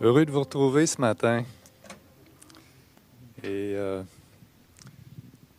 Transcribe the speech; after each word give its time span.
Heureux 0.00 0.24
de 0.24 0.30
vous 0.30 0.38
retrouver 0.38 0.86
ce 0.86 1.00
matin. 1.00 1.42
Et 3.42 3.74
euh, 3.74 4.00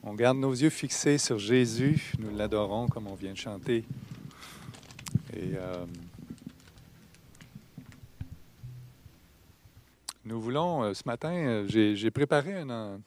on 0.01 0.13
garde 0.13 0.37
nos 0.37 0.53
yeux 0.53 0.69
fixés 0.69 1.17
sur 1.17 1.37
Jésus. 1.37 2.13
Nous 2.19 2.33
l'adorons 2.33 2.87
comme 2.87 3.07
on 3.07 3.15
vient 3.15 3.33
de 3.33 3.37
chanter. 3.37 3.83
Et 5.33 5.55
euh, 5.57 5.85
nous 10.23 10.39
voulons, 10.39 10.83
euh, 10.83 10.93
ce 10.93 11.03
matin, 11.05 11.65
j'ai 11.67 12.09
préparé 12.09 12.61
une, 12.61 13.01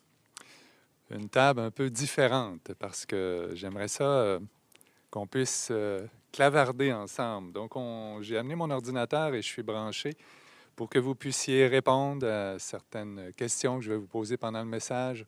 une, 1.11 1.31
table 1.31 1.61
un 1.61 1.71
peu 1.71 1.89
différente 1.89 2.73
parce 2.79 3.07
que 3.07 3.53
j'aimerais 3.55 3.89
ça 3.89 4.39
qu'on 5.11 5.27
puisse 5.27 5.73
clavarder 6.31 6.93
ensemble. 6.93 7.53
Donc, 7.53 7.73
j'ai 8.21 8.37
amené 8.37 8.55
mon 8.55 8.71
ordinateur 8.71 9.33
et 9.33 9.41
je 9.41 9.49
suis 9.49 9.63
branché 9.63 10.15
pour 10.77 10.89
que 10.89 10.99
vous 10.99 11.15
puissiez 11.15 11.67
répondre 11.67 12.27
à 12.27 12.59
certaines 12.59 13.33
questions 13.35 13.79
que 13.79 13.85
je 13.85 13.91
vais 13.91 13.97
vous 13.97 14.07
poser 14.07 14.37
pendant 14.37 14.61
le 14.61 14.69
message. 14.69 15.27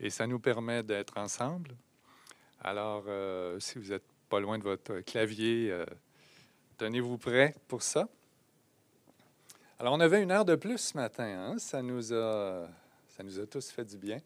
Et 0.00 0.10
ça 0.10 0.26
nous 0.26 0.38
permet 0.38 0.82
d'être 0.82 1.16
ensemble. 1.16 1.76
Alors, 2.60 3.04
euh, 3.08 3.58
si 3.60 3.78
vous 3.78 3.90
n'êtes 3.90 4.04
pas 4.28 4.40
loin 4.40 4.58
de 4.58 4.64
votre 4.64 5.00
clavier, 5.00 5.70
euh, 5.70 5.84
tenez-vous 6.78 7.18
prêt 7.18 7.54
pour 7.68 7.82
ça. 7.82 8.08
Alors, 9.78 9.94
on 9.94 10.00
avait 10.00 10.22
une 10.22 10.30
heure 10.30 10.44
de 10.44 10.54
plus 10.54 10.78
ce 10.78 10.96
matin. 10.96 11.24
Hein? 11.24 11.58
Ça, 11.58 11.82
nous 11.82 12.12
a, 12.12 12.68
ça 13.08 13.22
nous 13.22 13.40
a 13.40 13.46
tous 13.46 13.70
fait 13.70 13.84
du 13.84 13.96
bien. 13.96 14.20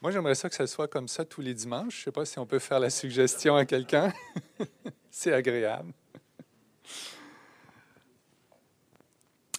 Moi, 0.00 0.12
j'aimerais 0.12 0.36
ça 0.36 0.48
que 0.48 0.54
ce 0.54 0.66
soit 0.66 0.88
comme 0.88 1.08
ça 1.08 1.24
tous 1.24 1.40
les 1.40 1.54
dimanches. 1.54 1.96
Je 1.96 2.00
ne 2.00 2.04
sais 2.04 2.12
pas 2.12 2.24
si 2.24 2.38
on 2.38 2.46
peut 2.46 2.60
faire 2.60 2.78
la 2.78 2.88
suggestion 2.88 3.56
à 3.56 3.66
quelqu'un. 3.66 4.12
C'est 5.10 5.32
agréable. 5.32 5.92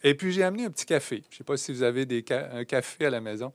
Et 0.03 0.15
puis, 0.15 0.31
j'ai 0.31 0.43
amené 0.43 0.65
un 0.65 0.71
petit 0.71 0.85
café. 0.85 1.23
Je 1.29 1.35
ne 1.35 1.37
sais 1.39 1.43
pas 1.43 1.57
si 1.57 1.73
vous 1.73 1.83
avez 1.83 2.07
un 2.51 2.63
café 2.63 3.05
à 3.05 3.09
la 3.09 3.21
maison. 3.21 3.53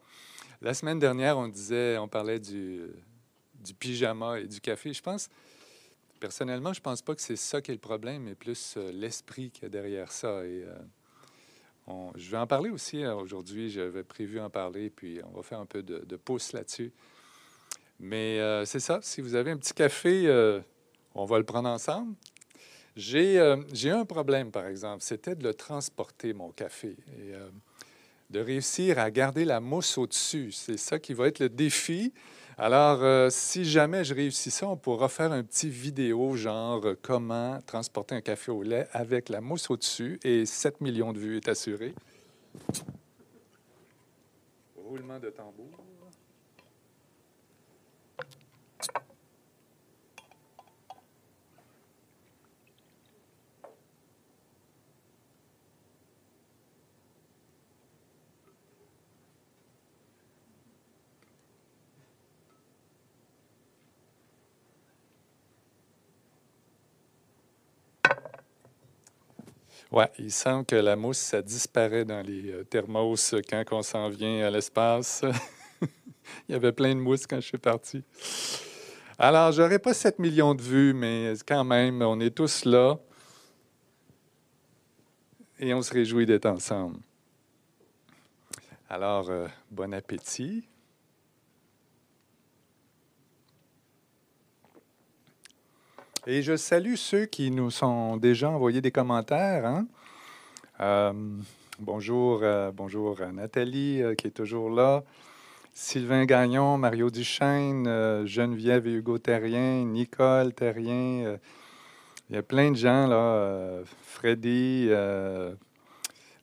La 0.61 0.75
semaine 0.75 0.99
dernière, 0.99 1.39
on 1.39 1.49
disait, 1.49 1.99
on 1.99 2.09
parlait 2.09 2.39
du, 2.39 2.83
du 3.65 3.75
pyjama 3.75 4.41
et 4.41 4.47
du 4.47 4.61
café. 4.61 4.93
Je 4.93 5.03
pense, 5.03 5.29
personnellement, 6.21 6.73
je 6.73 6.81
ne 6.81 6.85
pense 6.85 7.03
pas 7.03 7.15
que 7.15 7.21
c'est 7.21 7.37
ça 7.37 7.61
qui 7.61 7.71
est 7.71 7.75
le 7.75 7.81
problème, 7.81 8.23
mais 8.23 8.35
plus 8.35 8.75
euh, 8.77 8.93
l'esprit 8.93 9.51
qui 9.51 9.65
est 9.65 9.71
derrière 9.71 10.13
ça. 10.13 10.45
Et, 10.45 10.65
euh, 10.65 12.11
je 12.15 12.31
vais 12.31 12.39
en 12.39 12.47
parler 12.47 12.71
aussi 12.71 13.03
euh, 13.03 13.15
aujourd'hui. 13.15 13.71
J'avais 13.71 14.05
prévu 14.05 14.41
en 14.41 14.49
parler, 14.49 14.91
puis 14.91 15.21
on 15.25 15.37
va 15.37 15.43
faire 15.43 15.61
un 15.61 15.67
peu 15.67 15.83
de, 15.83 15.99
de 15.99 16.17
pouce 16.17 16.53
là-dessus. 16.53 16.93
Mais 18.01 18.41
c'est 18.67 18.81
ça. 18.81 18.99
Si 19.03 19.21
vous 19.21 19.35
avez 19.37 19.53
un 19.53 19.57
petit 19.57 19.73
café, 19.73 20.29
on 21.15 21.25
va 21.25 21.39
le 21.39 21.45
prendre 21.45 21.69
ensemble. 21.69 22.17
Euh, 22.97 23.63
j'ai 23.73 23.91
un 23.91 24.05
problème, 24.05 24.51
par 24.51 24.67
exemple, 24.67 25.03
c'était 25.03 25.35
de 25.35 25.43
le 25.43 25.55
transporter, 25.55 26.33
mon 26.33 26.51
café, 26.51 26.97
et 27.09 27.35
euh, 27.35 27.49
de 28.31 28.41
réussir 28.41 28.99
à 28.99 29.11
garder 29.11 29.45
la 29.45 29.61
mousse 29.61 29.99
au-dessus. 29.99 30.53
C'est 30.53 30.77
ça 30.77 30.99
qui 30.99 31.13
va 31.13 31.27
être 31.27 31.41
le 31.41 31.49
défi. 31.49 32.13
Alors, 32.57 33.03
euh, 33.03 33.31
si 33.31 33.65
jamais 33.65 34.05
je 34.05 34.15
réussis 34.15 34.53
ça, 34.53 34.69
on 34.69 34.77
pourra 34.77 35.09
faire 35.09 35.33
un 35.33 35.43
petit 35.43 35.69
vidéo 35.69 36.37
genre 36.37 36.85
comment 37.03 37.59
transporter 37.67 38.15
un 38.15 38.21
café 38.21 38.53
au 38.53 38.63
lait 38.63 38.87
avec 38.93 39.29
la 39.29 39.41
mousse 39.41 39.71
au-dessus 39.71 40.21
et 40.23 40.47
7 40.47 40.81
millions 40.81 41.13
de 41.13 41.19
vues 41.19 41.37
est 41.39 41.49
assuré. 41.49 41.95
Roulement 44.77 45.19
de 45.19 45.31
tambour. 45.31 45.85
Oui, 69.97 70.07
il 70.19 70.33
semble 70.33 70.67
que 70.67 70.75
la 70.75 70.97
mousse, 70.97 71.19
ça 71.19 71.41
disparaît 71.41 72.05
dans 72.05 72.21
les 72.21 72.51
euh, 72.51 72.65
thermos 72.65 73.33
quand 73.49 73.63
on 73.71 73.83
s'en 73.83 74.09
vient 74.09 74.45
à 74.45 74.51
l'espace. 74.51 75.23
il 76.49 76.53
y 76.53 76.55
avait 76.57 76.73
plein 76.73 76.97
de 76.97 77.01
mousse 77.01 77.29
quand 77.29 77.37
je 77.37 77.47
suis 77.47 77.59
parti. 77.59 78.03
Alors, 79.17 79.53
j'aurais 79.53 79.79
pas 79.79 79.95
7 79.95 80.19
millions 80.19 80.53
de 80.57 80.63
vues, 80.63 80.95
mais 80.95 81.35
quand 81.47 81.63
même, 81.63 82.03
on 82.03 82.19
est 82.19 82.35
tous 82.35 82.65
là 82.65 82.99
et 85.61 85.73
on 85.73 85.81
se 85.81 85.95
réjouit 85.95 86.27
d'être 86.27 86.47
ensemble. 86.47 86.99
Alors, 88.91 89.31
euh, 89.31 89.47
bon 89.71 89.95
appétit. 89.95 90.67
Et 96.27 96.41
je 96.41 96.57
salue 96.57 96.95
ceux 96.95 97.27
qui 97.27 97.51
nous 97.51 97.71
sont 97.71 98.17
déjà 98.17 98.49
envoyés 98.49 98.81
des 98.81 98.91
commentaires. 98.91 99.67
Hein. 99.67 99.87
Euh, 100.81 101.13
bonjour, 101.79 102.41
euh, 102.43 102.71
bonjour 102.73 103.21
Nathalie 103.31 104.01
euh, 104.01 104.15
qui 104.15 104.29
est 104.29 104.31
toujours 104.31 104.71
là. 104.71 105.05
Sylvain 105.75 106.25
Gagnon, 106.25 106.79
Mario 106.79 107.11
Duchesne, 107.11 108.25
Geneviève 108.25 108.87
et 108.87 108.93
Hugo 108.93 109.19
Terrien, 109.19 109.85
Nicole 109.85 110.55
Terrien. 110.55 111.37
il 112.31 112.35
y 112.35 112.39
a 112.39 112.43
plein 112.43 112.71
de 112.71 112.77
gens 112.77 113.07
là. 113.07 113.81
Freddy. 114.03 114.89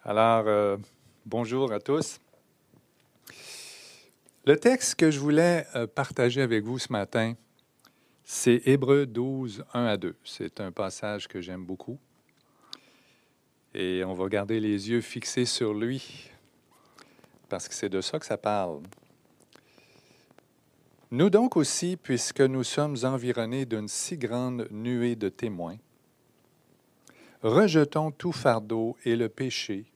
alors, 0.04 0.78
bonjour 1.26 1.72
à 1.72 1.80
tous. 1.80 2.20
Le 4.46 4.58
texte 4.58 4.96
que 4.96 5.10
je 5.10 5.20
voulais 5.20 5.66
partager 5.96 6.42
avec 6.42 6.66
vous 6.66 6.78
ce 6.78 6.92
matin, 6.92 7.34
c'est 8.34 8.62
Hébreu 8.66 9.06
12, 9.06 9.66
1 9.74 9.86
à 9.88 9.98
2. 9.98 10.16
C'est 10.24 10.62
un 10.62 10.72
passage 10.72 11.28
que 11.28 11.42
j'aime 11.42 11.66
beaucoup. 11.66 12.00
Et 13.74 14.06
on 14.06 14.14
va 14.14 14.30
garder 14.30 14.62
les 14.62 14.90
yeux 14.90 15.02
fixés 15.02 15.44
sur 15.44 15.74
lui, 15.74 16.32
parce 17.50 17.68
que 17.68 17.74
c'est 17.74 17.90
de 17.90 18.00
ça 18.00 18.20
que 18.20 18.26
ça 18.26 18.38
parle. 18.38 18.84
Nous 21.12 21.30
donc 21.30 21.58
aussi, 21.58 21.98
puisque 21.98 22.40
nous 22.40 22.64
sommes 22.64 22.96
environnés 23.04 23.66
d'une 23.66 23.90
si 23.90 24.18
grande 24.18 24.66
nuée 24.72 25.18
de 25.18 25.28
témoins, 25.28 25.78
rejetons 27.44 28.12
tout 28.12 28.32
fardeau 28.32 28.96
et 29.04 29.18
le 29.18 29.28
péché 29.28 29.92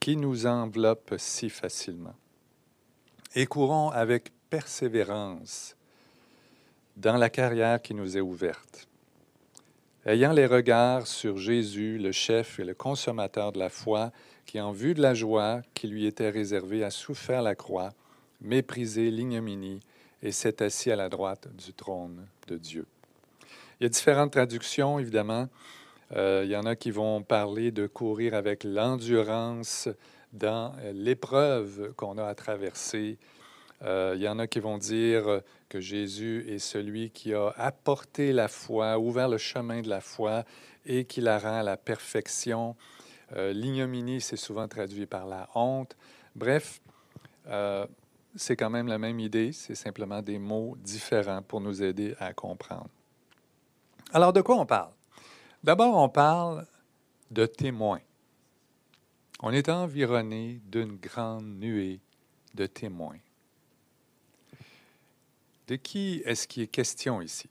qui 0.00 0.16
nous 0.16 0.46
enveloppe 0.46 1.14
si 1.18 1.50
facilement, 1.50 2.16
et 3.34 3.44
courons 3.44 3.90
avec 3.90 4.32
persévérance 4.48 5.76
dans 6.96 7.16
la 7.16 7.30
carrière 7.30 7.82
qui 7.82 7.94
nous 7.94 8.16
est 8.16 8.20
ouverte. 8.20 8.88
Ayant 10.06 10.32
les 10.32 10.46
regards 10.46 11.06
sur 11.06 11.38
Jésus, 11.38 11.98
le 11.98 12.12
chef 12.12 12.60
et 12.60 12.64
le 12.64 12.74
consommateur 12.74 13.52
de 13.52 13.58
la 13.58 13.70
foi, 13.70 14.12
qui, 14.44 14.60
en 14.60 14.70
vue 14.70 14.94
de 14.94 15.00
la 15.00 15.14
joie 15.14 15.62
qui 15.72 15.88
lui 15.88 16.06
était 16.06 16.28
réservée, 16.28 16.84
a 16.84 16.90
souffert 16.90 17.40
la 17.40 17.54
croix, 17.54 17.94
méprisé 18.40 19.10
l'ignominie 19.10 19.80
et 20.22 20.30
s'est 20.30 20.62
assis 20.62 20.90
à 20.90 20.96
la 20.96 21.08
droite 21.08 21.48
du 21.56 21.72
trône 21.72 22.26
de 22.48 22.58
Dieu. 22.58 22.86
Il 23.80 23.84
y 23.84 23.86
a 23.86 23.88
différentes 23.88 24.32
traductions, 24.32 24.98
évidemment. 24.98 25.48
Euh, 26.12 26.42
il 26.44 26.50
y 26.50 26.56
en 26.56 26.66
a 26.66 26.76
qui 26.76 26.90
vont 26.90 27.22
parler 27.22 27.70
de 27.70 27.86
courir 27.86 28.34
avec 28.34 28.62
l'endurance 28.62 29.88
dans 30.34 30.74
l'épreuve 30.92 31.92
qu'on 31.96 32.18
a 32.18 32.26
à 32.26 32.34
traverser 32.34 33.18
euh, 33.82 34.14
il 34.16 34.22
y 34.22 34.28
en 34.28 34.38
a 34.38 34.46
qui 34.46 34.60
vont 34.60 34.78
dire 34.78 35.40
Jésus 35.80 36.44
est 36.48 36.58
celui 36.58 37.10
qui 37.10 37.34
a 37.34 37.48
apporté 37.56 38.32
la 38.32 38.48
foi, 38.48 38.98
ouvert 38.98 39.28
le 39.28 39.38
chemin 39.38 39.82
de 39.82 39.88
la 39.88 40.00
foi 40.00 40.44
et 40.86 41.04
qui 41.04 41.20
la 41.20 41.38
rend 41.38 41.60
à 41.60 41.62
la 41.62 41.76
perfection. 41.76 42.76
Euh, 43.36 43.52
l'ignominie, 43.52 44.20
c'est 44.20 44.36
souvent 44.36 44.68
traduit 44.68 45.06
par 45.06 45.26
la 45.26 45.48
honte. 45.54 45.96
Bref, 46.34 46.80
euh, 47.46 47.86
c'est 48.36 48.56
quand 48.56 48.70
même 48.70 48.88
la 48.88 48.98
même 48.98 49.20
idée, 49.20 49.52
c'est 49.52 49.74
simplement 49.74 50.22
des 50.22 50.38
mots 50.38 50.76
différents 50.80 51.42
pour 51.42 51.60
nous 51.60 51.82
aider 51.82 52.14
à 52.18 52.32
comprendre. 52.32 52.88
Alors, 54.12 54.32
de 54.32 54.40
quoi 54.40 54.56
on 54.56 54.66
parle? 54.66 54.92
D'abord, 55.62 55.96
on 55.96 56.08
parle 56.08 56.66
de 57.30 57.46
témoins. 57.46 58.00
on 59.42 59.50
est 59.50 59.68
environné 59.68 60.60
d'une 60.64 60.96
grande 60.96 61.58
nuée 61.58 62.00
de 62.54 62.66
témoins. 62.66 63.18
De 65.66 65.76
qui 65.76 66.22
est-ce 66.24 66.46
qu'il 66.46 66.62
est 66.62 66.68
question 66.68 67.22
ici? 67.22 67.48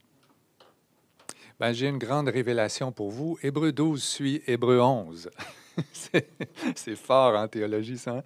Ben, 1.60 1.74
J'ai 1.74 1.88
une 1.88 1.98
grande 1.98 2.30
révélation 2.30 2.92
pour 2.92 3.10
vous. 3.10 3.38
Hébreu 3.42 3.72
12 3.72 4.04
suit 4.04 4.42
Hébreu 4.48 4.80
11. 4.80 5.30
c'est 6.76 6.96
fort 6.96 7.36
en 7.36 7.48
théologie, 7.48 7.98
ça. 7.98 8.18
Hein? 8.18 8.24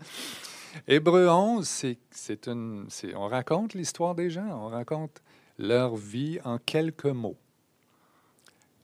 Hébreu 0.87 1.27
11, 1.27 1.67
c'est 2.11 2.47
on 2.47 3.27
raconte 3.27 3.73
l'histoire 3.73 4.15
des 4.15 4.29
gens, 4.29 4.47
on 4.47 4.67
raconte 4.67 5.21
leur 5.57 5.95
vie 5.95 6.39
en 6.43 6.57
quelques 6.57 7.05
mots. 7.05 7.37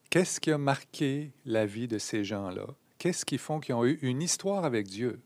Qu'est-ce 0.10 0.40
qui 0.40 0.52
a 0.52 0.58
marqué 0.58 1.32
la 1.46 1.66
vie 1.66 1.88
de 1.88 1.98
ces 1.98 2.24
gens-là? 2.24 2.68
Qu'est-ce 2.98 3.26
qui 3.26 3.38
font 3.38 3.60
qu'ils 3.60 3.76
ont 3.76 3.86
eu 3.86 4.00
une 4.02 4.22
histoire 4.22 4.64
avec 4.64 4.88
Dieu? 4.88 5.20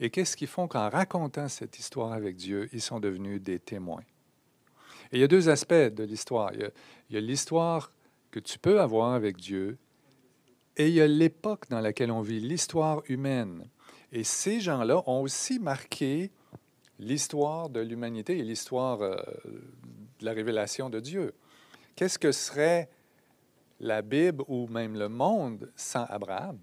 Et 0.00 0.10
qu'est-ce 0.10 0.36
qui 0.36 0.46
font 0.46 0.68
qu'en 0.68 0.90
racontant 0.90 1.48
cette 1.48 1.78
histoire 1.78 2.12
avec 2.12 2.36
Dieu, 2.36 2.68
ils 2.72 2.82
sont 2.82 3.00
devenus 3.00 3.40
des 3.40 3.58
témoins? 3.58 4.02
Et 5.12 5.18
il 5.18 5.20
y 5.20 5.24
a 5.24 5.28
deux 5.28 5.48
aspects 5.48 5.74
de 5.74 6.04
l'histoire. 6.04 6.52
Il 6.54 7.14
y 7.14 7.16
a 7.16 7.20
l'histoire 7.20 7.92
que 8.30 8.40
tu 8.40 8.58
peux 8.58 8.80
avoir 8.80 9.12
avec 9.14 9.36
Dieu 9.36 9.78
et 10.76 10.88
il 10.88 10.94
y 10.94 11.00
a 11.00 11.06
l'époque 11.06 11.68
dans 11.70 11.80
laquelle 11.80 12.10
on 12.10 12.20
vit, 12.20 12.40
l'histoire 12.40 13.02
humaine. 13.08 13.68
Et 14.12 14.24
ces 14.24 14.60
gens-là 14.60 15.02
ont 15.06 15.22
aussi 15.22 15.58
marqué 15.58 16.30
l'histoire 16.98 17.70
de 17.70 17.80
l'humanité 17.80 18.38
et 18.38 18.42
l'histoire 18.42 19.00
euh, 19.02 19.16
de 20.20 20.24
la 20.24 20.32
révélation 20.32 20.90
de 20.90 21.00
Dieu. 21.00 21.34
Qu'est-ce 21.94 22.18
que 22.18 22.32
serait 22.32 22.90
la 23.80 24.02
Bible 24.02 24.44
ou 24.48 24.66
même 24.68 24.98
le 24.98 25.08
monde 25.08 25.70
sans 25.76 26.04
Abraham? 26.04 26.58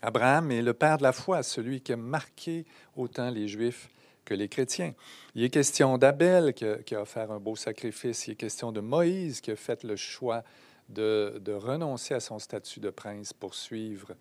Abraham 0.00 0.52
est 0.52 0.62
le 0.62 0.74
père 0.74 0.98
de 0.98 1.02
la 1.02 1.12
foi, 1.12 1.42
celui 1.42 1.80
qui 1.80 1.92
a 1.92 1.96
marqué 1.96 2.64
autant 2.96 3.30
les 3.30 3.48
Juifs 3.48 3.88
que 4.28 4.34
les 4.34 4.48
chrétiens. 4.48 4.94
Il 5.34 5.42
est 5.42 5.48
question 5.48 5.96
d'Abel 5.96 6.52
qui, 6.52 6.94
a 6.94 7.00
offert 7.00 7.32
un 7.32 7.40
beau 7.40 7.56
sacrifice. 7.56 8.26
Il 8.26 8.32
est 8.32 8.36
question 8.36 8.72
de 8.72 8.80
Moïse 8.80 9.40
qui 9.40 9.50
a 9.50 9.56
fait 9.56 9.82
le 9.84 9.96
choix 9.96 10.44
de, 10.90 11.40
renoncer 11.54 12.12
à 12.12 12.20
son 12.20 12.38
statut 12.38 12.80
de 12.80 12.90
prince 12.90 13.32
pour 13.32 13.54
suivre 13.54 14.12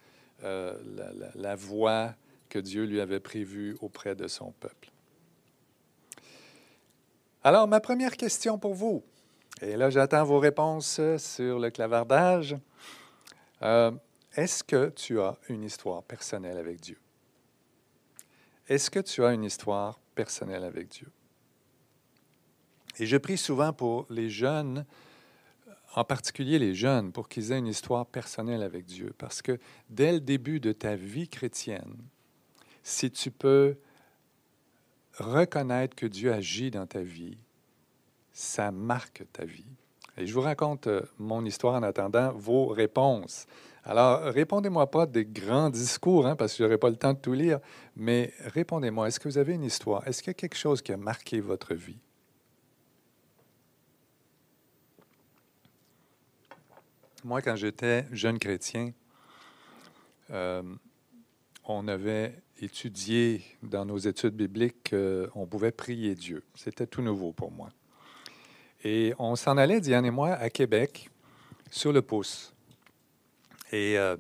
euh, 0.44 0.74
la, 0.96 1.32
la, 1.36 1.56
voie 1.56 2.14
que 2.48 2.58
Dieu 2.58 2.86
lui 2.86 3.02
avait 3.02 3.20
prévue 3.20 3.76
auprès 3.82 4.16
de 4.16 4.30
son 4.30 4.52
peuple. 4.52 4.92
Alors, 7.44 7.68
ma 7.68 7.82
première 7.82 8.16
question 8.16 8.58
pour 8.58 8.76
vous, 8.76 9.04
et 9.62 9.76
là 9.76 9.90
j'attends 9.90 10.24
vos 10.24 10.40
réponses 10.40 11.02
sur 11.18 11.60
le 11.60 11.70
clavardage. 11.70 12.56
Euh, 13.62 13.92
est-ce 14.36 14.64
que 14.64 14.90
tu 14.90 15.20
as 15.20 15.36
une 15.50 15.64
histoire 15.64 16.04
personnelle 16.04 16.58
avec 16.58 16.80
Dieu? 16.80 16.98
Est-ce 18.68 18.90
que 18.90 19.00
tu 19.00 19.24
as 19.24 19.34
une 19.34 19.44
histoire 19.44 20.00
personnelle 20.16 20.64
avec 20.64 20.90
Dieu? 20.90 21.10
Et 23.00 23.06
je 23.06 23.18
prie 23.18 23.38
souvent 23.38 23.74
pour 23.74 24.06
les 24.10 24.30
jeunes 24.30 24.86
en 25.98 26.04
particulier 26.04 26.60
les 26.60 26.76
jeunes, 26.76 27.12
pour 27.12 27.28
qu'ils 27.28 27.52
aient 27.52 27.58
une 27.58 27.68
histoire 27.68 28.06
personnelle 28.06 28.62
avec 28.62 28.86
Dieu. 28.86 29.14
Parce 29.18 29.42
que 29.42 29.60
dès 29.90 30.12
le 30.12 30.20
début 30.20 30.60
de 30.60 30.72
ta 30.72 30.96
vie 30.96 31.28
chrétienne, 31.28 31.98
si 32.84 33.10
tu 33.10 33.32
peux 33.32 33.78
reconnaître 35.18 35.96
que 35.96 36.06
Dieu 36.06 36.32
agit 36.32 36.70
dans 36.70 36.86
ta 36.86 37.02
vie, 37.02 37.40
ça 38.32 38.72
marque 38.72 39.24
ta 39.34 39.44
vie. 39.44 39.66
Et 40.18 40.28
je 40.28 40.34
vous 40.36 40.42
raconte 40.42 40.86
euh, 40.86 41.02
mon 41.18 41.44
histoire 41.46 41.74
en 41.74 41.84
attendant 41.84 42.32
vos 42.34 42.68
réponses. 42.68 43.48
Alors, 43.90 44.22
répondez-moi 44.34 44.92
pas 44.92 45.06
des 45.06 45.24
grands 45.24 45.70
discours, 45.70 46.28
hein, 46.28 46.36
parce 46.36 46.52
que 46.52 46.58
je 46.58 46.64
n'aurai 46.64 46.78
pas 46.78 46.90
le 46.90 46.98
temps 46.98 47.14
de 47.14 47.20
tout 47.20 47.32
lire, 47.32 47.62
mais 47.96 48.34
répondez-moi, 48.40 49.08
est-ce 49.08 49.18
que 49.18 49.30
vous 49.30 49.38
avez 49.38 49.54
une 49.54 49.64
histoire? 49.64 50.06
Est-ce 50.06 50.22
qu'il 50.22 50.32
y 50.32 50.32
a 50.32 50.34
quelque 50.34 50.58
chose 50.58 50.82
qui 50.82 50.92
a 50.92 50.98
marqué 50.98 51.40
votre 51.40 51.74
vie? 51.74 51.98
Moi, 57.24 57.42
quand 57.42 57.56
j'étais 57.56 58.06
jeune 58.12 58.38
chrétien, 58.40 58.92
euh, 60.32 60.64
on 61.64 61.88
avait 61.88 62.42
étudié 62.60 63.42
dans 63.64 63.86
nos 63.86 63.98
études 63.98 64.36
bibliques 64.36 64.90
qu'on 64.90 65.48
pouvait 65.48 65.72
prier 65.72 66.14
Dieu. 66.14 66.44
C'était 66.56 66.88
tout 66.88 67.02
nouveau 67.02 67.32
pour 67.32 67.52
moi. 67.52 67.70
Et 68.84 69.14
on 69.18 69.38
s'en 69.38 69.56
allait, 69.56 69.80
Diane 69.80 70.06
et 70.06 70.12
moi, 70.12 70.32
à 70.34 70.50
Québec, 70.50 71.10
sur 71.72 71.94
le 71.94 72.02
pouce. 72.02 72.54
Et 73.72 73.98
euh, 73.98 74.16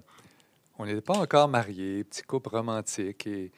on 0.78 0.86
n'était 0.86 1.02
pas 1.02 1.18
encore 1.18 1.48
mariés, 1.48 2.04
petit 2.04 2.24
couple 2.24 2.50
romantique. 2.50 3.28
Et 3.28 3.52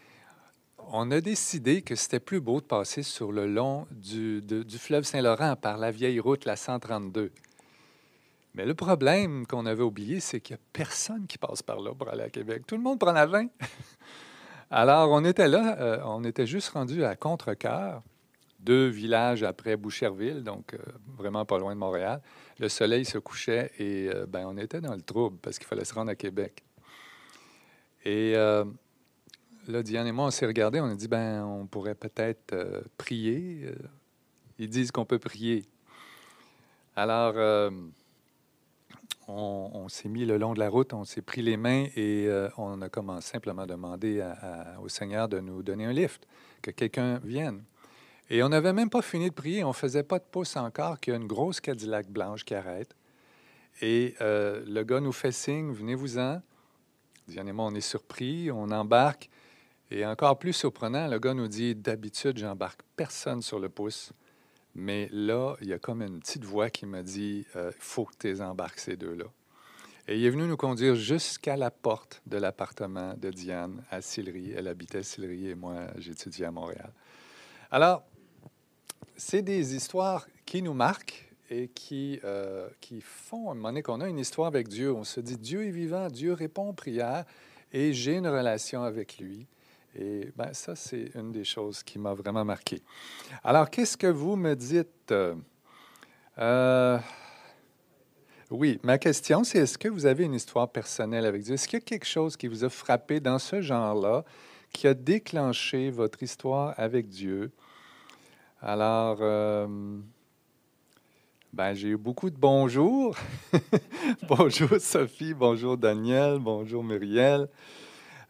on 0.92 1.12
a 1.12 1.22
décidé 1.22 1.82
que 1.82 1.96
c'était 1.96 2.20
plus 2.20 2.42
beau 2.42 2.62
de 2.62 2.66
passer 2.66 3.04
sur 3.04 3.32
le 3.32 3.46
long 3.46 3.88
du, 3.92 4.42
du 4.42 4.78
fleuve 4.78 5.04
Saint-Laurent 5.04 5.56
par 5.56 5.78
la 5.78 5.92
vieille 5.92 6.20
route, 6.20 6.46
la 6.46 6.56
132. 6.56 7.32
Mais 8.56 8.66
le 8.66 8.74
problème 8.74 9.46
qu'on 9.46 9.66
avait 9.66 9.84
oublié, 9.84 10.20
c'est 10.20 10.42
qu'il 10.42 10.56
n'y 10.56 10.62
a 10.62 10.66
personne 10.74 11.28
qui 11.28 11.38
passe 11.38 11.62
par 11.62 11.80
là 11.80 11.94
pour 11.94 12.10
aller 12.10 12.24
à 12.24 12.30
Québec. 12.30 12.64
Tout 12.66 12.76
le 12.76 12.82
monde 12.82 13.00
prend 13.00 13.12
la 13.12 13.26
20. 13.26 13.48
Alors, 14.72 15.12
on 15.12 15.24
était 15.24 15.48
là, 15.48 15.78
euh, 15.80 16.00
on 16.06 16.24
était 16.24 16.46
juste 16.46 16.70
rendu 16.70 17.04
à 17.04 17.16
Contrecoeur, 17.16 18.04
deux 18.60 18.88
villages 18.88 19.44
après 19.44 19.78
Boucherville, 19.78 20.44
donc 20.44 20.74
euh, 20.74 20.78
vraiment 21.18 21.46
pas 21.46 21.58
loin 21.58 21.74
de 21.74 21.80
Montréal. 21.80 22.22
Le 22.60 22.70
soleil 22.70 23.06
se 23.06 23.18
couchait 23.18 23.72
et 23.80 24.10
euh, 24.14 24.26
ben, 24.26 24.46
on 24.46 24.58
était 24.58 24.82
dans 24.82 24.94
le 24.94 25.02
trouble 25.02 25.38
parce 25.42 25.58
qu'il 25.58 25.68
fallait 25.68 25.86
se 25.86 25.94
rendre 25.94 26.12
à 26.12 26.16
Québec. 26.16 26.64
Et 28.06 28.34
là, 28.34 29.84
Diane 29.84 30.08
et 30.08 30.12
moi, 30.12 30.28
on 30.28 30.32
s'est 30.32 30.46
regardés, 30.46 30.80
on 30.80 30.90
a 30.90 30.96
dit, 30.96 31.08
ben, 31.08 31.44
on 31.44 31.68
pourrait 31.68 31.96
peut-être 31.96 32.56
prier. 32.98 33.74
Ils 34.58 34.70
disent 34.70 34.92
qu'on 34.92 35.06
peut 35.06 35.20
prier. 35.20 35.66
Alors, 36.96 37.36
on, 39.30 39.88
s'est 39.90 40.10
mis 40.10 40.26
le 40.26 40.38
long 40.38 40.54
de 40.54 40.60
la 40.60 40.70
route, 40.70 40.94
on 40.94 41.06
s'est 41.06 41.22
pris 41.22 41.42
les 41.42 41.58
mains 41.58 41.86
et 41.96 42.28
euh, 42.28 42.50
on 42.58 42.82
a 42.82 42.90
commencé 42.90 43.32
simplement 43.32 43.64
à 43.64 43.68
demander 43.68 44.26
au 44.82 44.90
Seigneur 44.90 45.28
de 45.28 45.40
nous 45.40 45.64
donner 45.64 45.86
un 45.86 45.94
lift, 45.94 46.28
que 46.62 46.72
quelqu'un 46.72 47.20
vienne. 47.20 47.64
Et 48.30 48.44
on 48.44 48.50
n'avait 48.50 48.74
même 48.74 48.90
pas 48.90 49.02
fini 49.02 49.30
de 49.30 49.34
prier, 49.34 49.64
on 49.64 49.74
faisait 49.74 50.04
pas 50.04 50.20
de 50.20 50.24
pouce 50.24 50.56
encore 50.56 51.00
qu'il 51.00 51.14
y 51.14 51.16
a 51.16 51.20
une 51.20 51.28
grosse 51.28 51.60
Cadillac 51.60 52.08
blanche 52.08 52.46
qui 52.46 52.54
arrête. 52.54 52.96
Et 53.82 54.16
euh, 54.22 54.64
le 54.68 54.84
gars 54.84 55.00
nous 55.00 55.12
fait 55.12 55.32
signe, 55.32 55.72
venez-vous-en. 55.72 56.42
Diane 57.28 57.48
et 57.48 57.52
moi, 57.52 57.66
on 57.66 57.76
est 57.76 57.82
surpris, 57.82 58.52
on 58.52 58.70
embarque. 58.72 59.30
Et 59.92 60.06
encore 60.06 60.38
plus 60.38 60.54
surprenant, 60.54 61.08
le 61.08 61.18
gars 61.18 61.34
nous 61.34 61.48
dit, 61.48 61.74
d'habitude, 61.74 62.38
j'embarque 62.38 62.82
personne 62.96 63.42
sur 63.42 63.60
le 63.60 63.70
pouce. 63.70 64.12
Mais 64.76 65.10
là, 65.12 65.56
il 65.62 65.68
y 65.68 65.74
a 65.74 65.80
comme 65.80 66.04
une 66.04 66.20
petite 66.20 66.44
voix 66.44 66.70
qui 66.70 66.86
m'a 66.86 67.02
dit 67.02 67.46
il 67.56 67.58
euh, 67.58 67.72
faut 67.80 68.06
que 68.06 68.16
tu 68.20 68.42
embarques 68.42 68.80
ces 68.80 68.96
deux-là. 68.96 69.26
Et 70.08 70.18
il 70.18 70.26
est 70.26 70.30
venu 70.30 70.48
nous 70.48 70.58
conduire 70.58 70.96
jusqu'à 70.96 71.56
la 71.56 71.72
porte 71.72 72.22
de 72.26 72.38
l'appartement 72.38 73.14
de 73.16 73.30
Diane 73.30 73.84
à 73.90 74.02
Sillery. 74.02 74.54
Elle 74.56 74.68
habitait 74.68 75.00
à 75.00 75.04
Sillery 75.04 75.50
et 75.50 75.56
moi, 75.56 75.88
j'étudiais 75.98 76.46
à 76.46 76.52
Montréal. 76.52 76.92
Alors, 77.72 78.04
c'est 79.20 79.42
des 79.42 79.76
histoires 79.76 80.28
qui 80.46 80.62
nous 80.62 80.74
marquent 80.74 81.30
et 81.50 81.68
qui, 81.68 82.20
euh, 82.24 82.70
qui 82.80 83.02
font, 83.02 83.50
à 83.50 83.52
un 83.52 83.56
moment 83.56 83.70
donné, 83.70 83.82
qu'on 83.84 84.00
a 84.02 84.08
une 84.08 84.18
histoire 84.18 84.48
avec 84.48 84.70
Dieu. 84.70 84.94
On 84.94 85.04
se 85.04 85.20
dit 85.20 85.38
Dieu 85.38 85.68
est 85.68 85.72
vivant, 85.72 86.08
Dieu 86.08 86.34
répond 86.34 86.70
aux 86.70 86.74
prières 86.74 87.26
et 87.74 87.92
j'ai 87.92 88.16
une 88.16 88.28
relation 88.28 88.84
avec 88.84 89.18
lui. 89.18 89.46
Et 89.96 90.32
ben, 90.38 90.54
ça, 90.54 90.76
c'est 90.76 91.12
une 91.16 91.32
des 91.32 91.44
choses 91.44 91.84
qui 91.84 92.00
m'a 92.00 92.14
vraiment 92.14 92.46
marqué. 92.46 92.82
Alors, 93.44 93.70
qu'est-ce 93.70 93.98
que 93.98 94.08
vous 94.08 94.36
me 94.38 94.56
dites? 94.56 95.14
Euh, 96.38 96.98
oui, 98.50 98.80
ma 98.84 98.98
question, 98.98 99.44
c'est 99.44 99.60
est-ce 99.60 99.78
que 99.78 99.90
vous 99.90 100.06
avez 100.06 100.24
une 100.24 100.36
histoire 100.36 100.72
personnelle 100.72 101.26
avec 101.26 101.42
Dieu? 101.42 101.56
Est-ce 101.56 101.68
qu'il 101.68 101.80
y 101.80 101.82
a 101.82 101.86
quelque 101.86 102.08
chose 102.08 102.38
qui 102.38 102.48
vous 102.48 102.64
a 102.64 102.70
frappé 102.70 103.20
dans 103.20 103.40
ce 103.40 103.62
genre-là, 103.62 104.24
qui 104.72 104.88
a 104.88 104.94
déclenché 104.94 105.90
votre 105.90 106.24
histoire 106.24 106.74
avec 106.78 107.10
Dieu? 107.10 107.52
Alors, 108.62 109.20
euh, 109.22 109.68
ben, 111.54 111.74
j'ai 111.74 111.90
eu 111.90 111.98
beaucoup 111.98 112.30
de 112.30 112.36
bonjours. 112.36 113.16
bonjour 114.28 114.82
Sophie, 114.82 115.34
bonjour 115.34 115.78
Daniel, 115.78 116.40
bonjour 116.40 116.84
Muriel. 116.84 117.48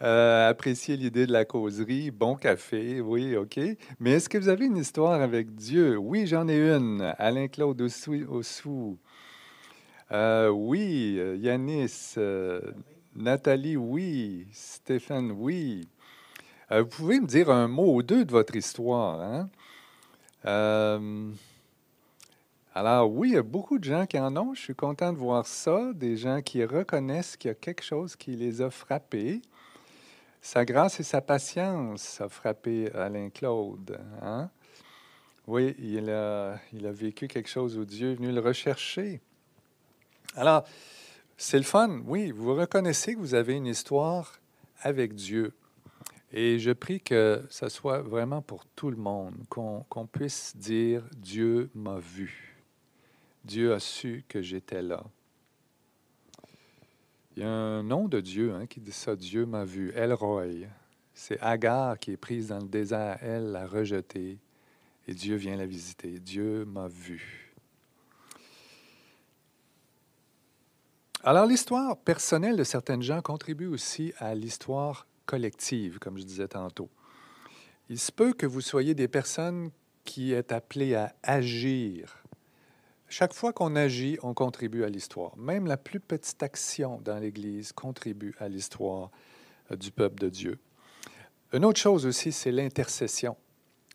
Euh, 0.03 0.48
apprécier 0.48 0.98
l'idée 0.98 1.25
de 1.25 1.31
la 1.33 1.45
causerie, 1.45 2.12
bon 2.12 2.36
café, 2.36 3.01
oui, 3.01 3.36
OK. 3.36 3.59
Mais 4.00 4.12
est-ce 4.12 4.29
que 4.29 4.38
vous 4.38 4.50
avez 4.50 4.67
une 4.67 4.77
histoire 4.77 5.19
avec 5.19 5.55
Dieu? 5.55 5.98
Oui, 5.98 6.27
j'en 6.27 6.48
ai 6.48 6.59
une. 6.59 7.12
Alain-Claude 7.17 7.81
Ossou. 7.81 9.00
Euh, 10.12 10.50
oui, 10.50 11.15
euh, 11.17 11.38
Yanis. 11.38 12.13
Nathalie, 13.15 13.77
oui. 13.77 14.45
Stéphane, 14.51 15.31
oui. 15.31 15.88
vous 16.69 16.86
pouvez 16.86 17.19
me 17.19 17.25
dire 17.25 17.50
un 17.50 17.67
mot 17.67 17.95
ou 17.95 18.03
deux 18.03 18.25
de 18.25 18.31
votre 18.31 18.55
histoire, 18.55 19.19
hein? 19.21 19.50
Alors 20.43 21.12
oui, 23.12 23.29
il 23.29 23.34
y 23.34 23.38
a 23.38 23.43
beaucoup 23.43 23.79
de 23.79 23.84
gens 23.84 24.05
qui 24.05 24.19
en 24.19 24.36
ont. 24.38 24.53
Je 24.53 24.62
suis 24.62 24.75
content 24.75 25.12
de 25.12 25.17
voir 25.17 25.46
ça. 25.46 25.91
Des 25.93 26.17
gens 26.17 26.41
qui 26.41 26.63
reconnaissent 26.63 27.38
qu'il 27.38 27.50
y 27.50 27.51
a 27.51 27.55
quelque 27.55 27.84
chose 27.84 28.15
qui 28.15 28.36
les 28.36 28.62
a 28.62 28.69
frappés. 28.69 29.41
Sa 30.41 30.63
grâce 30.63 31.00
et 31.00 31.03
sa 31.03 31.22
patience 31.22 32.22
a 32.22 32.29
frappé 32.29 32.91
Alain 32.93 33.29
Claude. 33.29 34.00
Hein? 34.22 34.50
Oui, 35.48 35.75
il 35.79 36.10
a, 36.10 36.60
il 36.72 36.86
a 36.86 36.91
vécu 36.91 37.27
quelque 37.27 37.50
chose 37.50 37.77
où 37.77 37.84
Dieu 37.84 38.12
est 38.12 38.15
venu 38.15 38.31
le 38.31 38.39
rechercher. 38.39 39.19
Alors, 40.36 40.63
c'est 41.38 41.58
le 41.58 41.63
fun, 41.63 42.01
oui, 42.05 42.31
vous 42.31 42.53
reconnaissez 42.53 43.15
que 43.15 43.19
vous 43.19 43.34
avez 43.34 43.55
une 43.55 43.65
histoire 43.65 44.39
avec 44.81 45.15
Dieu. 45.15 45.53
Et 46.31 46.59
je 46.59 46.71
prie 46.71 47.01
que 47.01 47.43
ce 47.50 47.69
soit 47.69 48.01
vraiment 48.01 48.41
pour 48.41 48.65
tout 48.65 48.91
le 48.91 48.98
monde, 48.98 49.36
qu'on 49.50 50.07
puisse 50.12 50.55
dire 50.55 51.03
Dieu 51.17 51.71
m'a 51.74 51.98
vu. 51.98 52.55
Dieu 53.43 53.74
a 53.74 53.79
su 53.79 54.24
que 54.27 54.41
j'étais 54.41 54.81
là. 54.81 55.03
Il 57.36 57.43
y 57.43 57.45
a 57.45 57.50
un 57.50 57.83
nom 57.83 58.07
de 58.07 58.19
Dieu 58.19 58.53
hein, 58.53 58.67
qui 58.67 58.79
dit 58.79 58.91
ça, 58.91 59.15
Dieu 59.15 59.45
m'a 59.45 59.63
vu, 59.63 59.91
Elroy. 59.95 60.67
C'est 61.13 61.39
Agar 61.39 61.98
qui 61.98 62.12
est 62.12 62.17
prise 62.17 62.50
dans 62.50 62.59
le 62.59 62.67
désert, 62.67 63.17
elle 63.21 63.51
l'a 63.51 63.65
rejeté, 63.65 64.38
et 65.07 65.13
Dieu 65.13 65.36
vient 65.36 65.55
la 65.55 65.65
visiter. 65.65 66.19
Dieu 66.19 66.65
m'a 66.65 66.88
vu. 66.88 67.53
Alors 71.24 71.45
l'histoire 71.45 71.98
personnelle 71.98 72.55
de 72.55 72.63
certaines 72.63 73.01
gens 73.01 73.21
contribue 73.21 73.67
aussi 73.67 74.13
à 74.19 74.36
l'histoire 74.36 75.05
collective, 75.29 76.00
comme 76.00 76.17
je 76.17 76.24
disais 76.24 76.48
tantôt. 76.48 76.89
Il 77.88 78.00
se 78.00 78.12
peut 78.12 78.33
que 78.33 78.48
vous 78.48 78.62
soyez 78.62 78.95
des 78.95 79.07
personnes 79.07 79.69
qui 80.03 80.33
est 80.33 80.51
appelées 80.51 80.95
à 80.95 81.15
agir. 81.21 82.24
Chaque 83.09 83.33
fois 83.33 83.53
qu'on 83.53 83.75
agit, 83.75 84.17
on 84.24 84.33
contribue 84.33 84.83
à 84.83 84.89
l'histoire. 84.89 85.38
Même 85.38 85.67
la 85.67 85.77
plus 85.77 86.00
petite 86.00 86.41
action 86.41 87.00
dans 87.01 87.19
l'Église 87.19 87.74
contribue 87.74 88.33
à 88.39 88.50
l'histoire 88.50 89.12
euh, 89.71 89.75
du 89.75 89.91
peuple 89.91 90.19
de 90.19 90.29
Dieu. 90.29 90.57
Une 91.53 91.63
autre 91.63 91.79
chose 91.79 92.07
aussi, 92.07 92.31
c'est 92.31 92.51
l'intercession. 92.51 93.38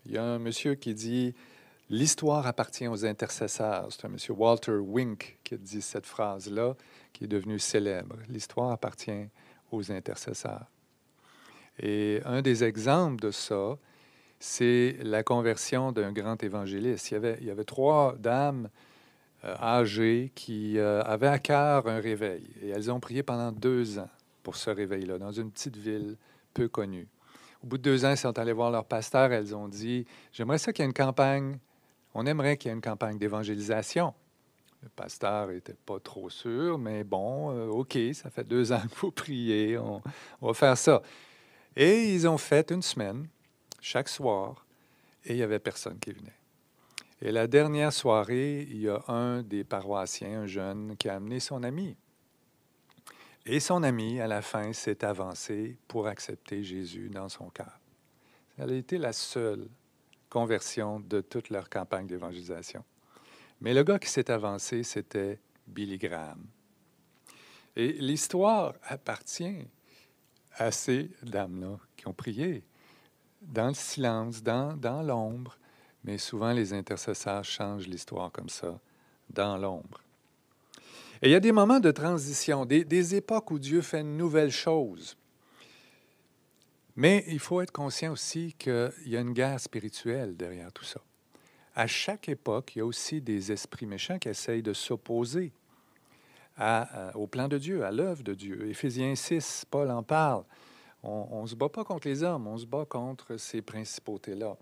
Il 0.07 0.13
y 0.13 0.19
a 0.19 0.25
un 0.25 0.39
monsieur 0.39 0.77
qui 0.77 0.95
dit 0.95 1.35
L'histoire 1.91 2.47
appartient 2.47 2.87
aux 2.87 3.05
intercesseurs. 3.05 3.89
C'est 3.91 4.07
un 4.07 4.09
monsieur 4.09 4.35
Walter 4.35 4.77
Wink 4.77 5.39
qui 5.43 5.59
dit 5.59 5.83
cette 5.83 6.07
phrase-là, 6.07 6.75
qui 7.13 7.25
est 7.25 7.29
devenue 7.29 7.59
célèbre. 7.59 8.17
L'histoire 8.29 8.71
appartient 8.71 9.29
aux 9.73 9.91
intercesseurs. 9.91 10.67
Et 11.79 12.21
un 12.25 12.43
des 12.43 12.65
exemples 12.65 13.23
de 13.23 13.31
ça, 13.31 13.77
c'est 14.39 14.97
la 15.03 15.23
conversion 15.23 15.93
d'un 15.93 16.13
grand 16.13 16.43
évangéliste. 16.43 17.11
Il 17.11 17.47
y 17.47 17.51
avait, 17.51 17.65
trois 17.65 18.15
dames 18.19 18.69
euh, 19.45 19.55
âgées 19.61 20.31
qui 20.35 20.79
euh, 20.79 21.03
avaient 21.03 21.29
à 21.29 21.39
cœur 21.39 21.89
un 21.89 21.99
réveil. 21.99 22.45
Et 22.63 22.69
elles 22.69 22.91
ont 22.91 23.01
prié 23.01 23.23
pendant 23.23 23.53
deux 23.53 23.99
ans 23.99 24.11
pour 24.43 24.57
ce 24.57 24.71
réveil-là, 24.71 25.19
dans 25.19 25.33
une 25.33 25.51
petite 25.51 25.77
ville 25.77 26.17
peu 26.53 26.69
connue. 26.69 27.09
Au 27.63 27.67
bout 27.67 27.79
de 27.79 27.83
deux 27.83 28.05
ans, 28.05 28.11
elles 28.11 28.19
sont 28.19 28.39
allées 28.39 28.53
voir 28.53 28.71
leur 28.71 28.85
pasteur. 28.85 29.33
Elles 29.33 29.57
ont 29.57 29.69
dit 29.69 30.05
J'aimerais 30.33 30.59
ça 30.59 30.73
qu'il 30.73 30.83
y 30.83 30.87
ait 30.87 30.91
une 30.91 30.95
campagne. 30.95 31.59
On 32.13 32.27
aimerait 32.27 32.59
qu'il 32.59 32.69
y 32.69 32.73
ait 32.73 32.77
une 32.77 32.83
campagne 32.83 33.19
d'évangélisation. 33.19 34.13
Le 34.83 34.91
pasteur 34.91 35.49
n'était 35.49 35.77
pas 35.87 35.99
trop 35.99 36.29
sûr, 36.29 36.77
mais 36.79 37.03
bon, 37.05 37.51
euh, 37.51 37.69
OK, 37.69 37.97
ça 38.13 38.29
fait 38.29 38.45
deux 38.45 38.71
ans 38.71 38.83
que 38.83 39.01
vous 39.01 39.11
priez, 39.11 39.79
on, 39.79 40.03
on 40.43 40.49
va 40.49 40.53
faire 40.53 40.77
ça. 40.77 41.01
Et 41.77 42.15
ils 42.15 42.29
ont 42.29 42.39
fait 42.39 42.71
une 42.71 42.83
semaine, 42.83 43.29
chaque 43.81 44.09
soir, 44.09 44.65
et 45.25 45.33
il 45.33 45.37
n'y 45.37 45.43
avait 45.43 45.59
personne 45.59 45.99
qui 45.99 46.13
venait. 46.13 46.37
Et 47.21 47.33
la 47.33 47.47
dernière 47.47 47.93
soirée, 47.93 48.63
il 48.63 48.83
y 48.83 48.89
a 48.89 49.03
un 49.09 49.43
des 49.43 49.65
paroissiens, 49.65 50.43
un 50.43 50.47
jeune, 50.47 50.97
qui 50.97 51.09
a 51.09 51.17
amené 51.17 51.41
son 51.41 51.63
ami. 51.63 51.97
Et 53.47 53.61
son 53.61 53.83
ami, 53.83 54.21
à 54.21 54.27
la 54.27 54.43
fin, 54.43 54.73
s'est 54.73 55.05
avancé 55.05 55.77
pour 55.89 56.07
accepter 56.07 56.63
Jésus 56.63 57.09
dans 57.09 57.29
son 57.29 57.49
cœur. 57.51 57.81
Elle 58.59 58.71
a 58.71 58.75
été 58.75 58.99
la 58.99 59.13
seule 59.13 59.69
conversion 60.31 61.01
de 61.01 61.21
toute 61.21 61.51
leur 61.51 61.69
campagne 61.69 62.07
d'évangélisation. 62.07 62.85
Mais 63.61 63.75
le 63.75 63.83
gars 63.83 63.99
qui 63.99 64.09
s'est 64.09 64.31
avancé, 64.31 64.83
c'était 64.83 65.41
Billy 65.67 65.99
Graham. 65.99 66.45
Et 67.77 67.93
l'histoire 67.93 68.75
appartient 68.83 69.67
à 70.57 70.71
ces 70.71 71.11
dames-là 71.23 71.79
qui 71.97 72.07
ont 72.09 72.13
prié 72.13 72.65
dans 73.43 73.69
le 73.69 73.75
silence, 73.75 74.43
dans, 74.43 74.77
dans 74.77 75.03
l'ombre. 75.03 75.57
Mais 76.05 76.19
souvent, 76.19 76.53
les 76.53 76.73
intercesseurs 76.73 77.45
changent 77.45 77.87
l'histoire 77.87 78.31
comme 78.31 78.49
ça, 78.49 78.79
dans 79.31 79.57
l'ombre. 79.57 80.01
Et 81.23 81.29
il 81.29 81.31
y 81.33 81.37
a 81.37 81.41
des 81.41 81.53
moments 81.53 81.81
de 81.81 81.91
transition, 81.91 82.67
des, 82.67 82.85
des, 82.85 83.15
époques 83.15 83.51
où 83.51 83.59
Dieu 83.59 83.81
fait 83.81 84.01
une 84.01 84.17
nouvelle 84.17 84.51
chose. 84.51 85.17
Mais 86.97 87.25
il 87.29 87.39
faut 87.39 87.61
être 87.61 87.73
conscient 87.73 88.13
aussi 88.13 88.55
qu'il 88.59 88.93
y 89.07 89.17
a 89.17 89.21
une 89.21 89.33
guerre 89.33 89.59
spirituelle 89.59 90.37
derrière 90.37 90.73
tout 90.73 90.85
ça. 90.85 91.01
À 91.75 91.87
chaque 91.87 92.29
époque, 92.29 92.77
il 92.77 92.79
y 92.79 92.83
a 92.83 92.87
aussi 92.87 93.21
des 93.21 93.51
esprits 93.51 93.87
méchants 93.87 94.19
qui 94.19 94.29
essayent 94.29 94.63
de 94.63 94.75
s'opposer 94.75 95.53
au 97.15 97.27
plan 97.27 97.49
de 97.49 97.59
Dieu, 97.59 97.85
à 97.85 97.91
l'œuvre 97.91 98.23
de 98.23 98.35
Dieu. 98.35 98.69
Éphésiens 98.69 99.15
6, 99.15 99.67
Paul 99.71 99.91
en 99.91 100.03
parle. 100.03 100.45
On 101.03 101.43
ne 101.43 101.47
se 101.47 101.55
bat 101.55 101.69
pas 101.69 101.85
contre 101.85 102.09
les 102.09 102.23
hommes, 102.23 102.47
on 102.47 102.57
se 102.57 102.65
bat 102.65 102.87
contre 102.87 103.37
ces 103.37 103.61
principautés-là. 103.61 104.57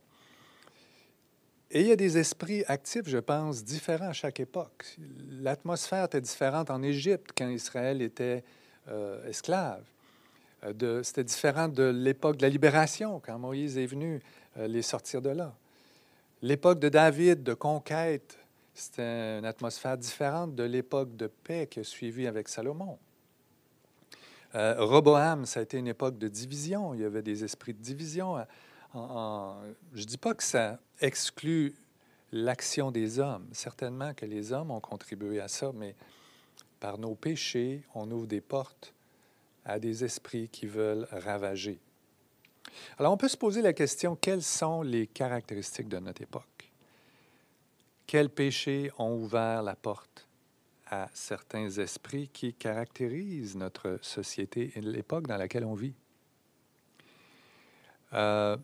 Et 1.74 1.80
il 1.80 1.86
y 1.86 1.92
a 1.92 1.96
des 1.96 2.18
esprits 2.18 2.64
actifs, 2.68 3.06
je 3.08 3.16
pense, 3.16 3.64
différents 3.64 4.08
à 4.08 4.12
chaque 4.12 4.40
époque. 4.40 4.98
L'atmosphère 5.30 6.04
était 6.04 6.20
différente 6.20 6.70
en 6.70 6.82
Égypte 6.82 7.30
quand 7.36 7.48
Israël 7.48 8.02
était 8.02 8.44
euh, 8.88 9.26
esclave. 9.26 9.82
Euh, 10.64 11.02
c'était 11.02 11.24
différent 11.24 11.68
de 11.68 11.84
l'époque 11.84 12.36
de 12.36 12.42
la 12.42 12.50
libération, 12.50 13.22
quand 13.24 13.38
Moïse 13.38 13.78
est 13.78 13.86
venu 13.86 14.20
euh, 14.58 14.66
les 14.66 14.82
sortir 14.82 15.22
de 15.22 15.30
là. 15.30 15.54
L'époque 16.42 16.78
de 16.78 16.90
David, 16.90 17.42
de 17.42 17.54
conquête, 17.54 18.36
c'était 18.74 19.38
une 19.38 19.44
atmosphère 19.44 19.98
différente 19.98 20.54
de 20.54 20.62
l'époque 20.62 21.16
de 21.16 21.26
paix 21.26 21.66
qui 21.70 21.80
a 21.80 21.84
suivi 21.84 22.26
avec 22.26 22.48
Salomon. 22.48 22.98
Euh, 24.54 24.74
Roboam, 24.78 25.46
ça 25.46 25.60
a 25.60 25.62
été 25.62 25.78
une 25.78 25.88
époque 25.88 26.18
de 26.18 26.28
division. 26.28 26.94
Il 26.94 27.00
y 27.00 27.04
avait 27.04 27.22
des 27.22 27.44
esprits 27.44 27.74
de 27.74 27.82
division. 27.82 28.36
je 28.94 28.98
ne 28.98 30.04
dis 30.04 30.18
pas 30.18 30.34
que 30.34 30.42
ça 30.42 30.78
exclut 31.00 31.74
l'action 32.32 32.90
des 32.90 33.18
hommes. 33.18 33.46
Certainement 33.52 34.14
que 34.14 34.26
les 34.26 34.52
hommes 34.52 34.70
ont 34.70 34.80
contribué 34.80 35.40
à 35.40 35.48
ça, 35.48 35.72
mais 35.74 35.94
par 36.80 36.98
nos 36.98 37.14
péchés, 37.14 37.82
on 37.94 38.10
ouvre 38.10 38.26
des 38.26 38.40
portes 38.40 38.92
à 39.64 39.78
des 39.78 40.04
esprits 40.04 40.48
qui 40.48 40.66
veulent 40.66 41.06
ravager. 41.12 41.78
Alors, 42.98 43.12
on 43.12 43.16
peut 43.16 43.28
se 43.28 43.36
poser 43.36 43.62
la 43.62 43.72
question, 43.72 44.16
quelles 44.16 44.42
sont 44.42 44.82
les 44.82 45.06
caractéristiques 45.06 45.88
de 45.88 45.98
notre 45.98 46.22
époque? 46.22 46.51
Quels 48.12 48.28
péchés 48.28 48.90
ont 48.98 49.14
ouvert 49.14 49.62
la 49.62 49.74
porte 49.74 50.28
à 50.90 51.08
certains 51.14 51.70
esprits 51.70 52.28
qui 52.28 52.52
caractérisent 52.52 53.56
notre 53.56 53.98
société 54.02 54.70
et 54.76 54.82
l'époque 54.82 55.26
dans 55.26 55.38
laquelle 55.38 55.64
on 55.64 55.72
vit? 55.72 55.94
Euh, 58.12 58.58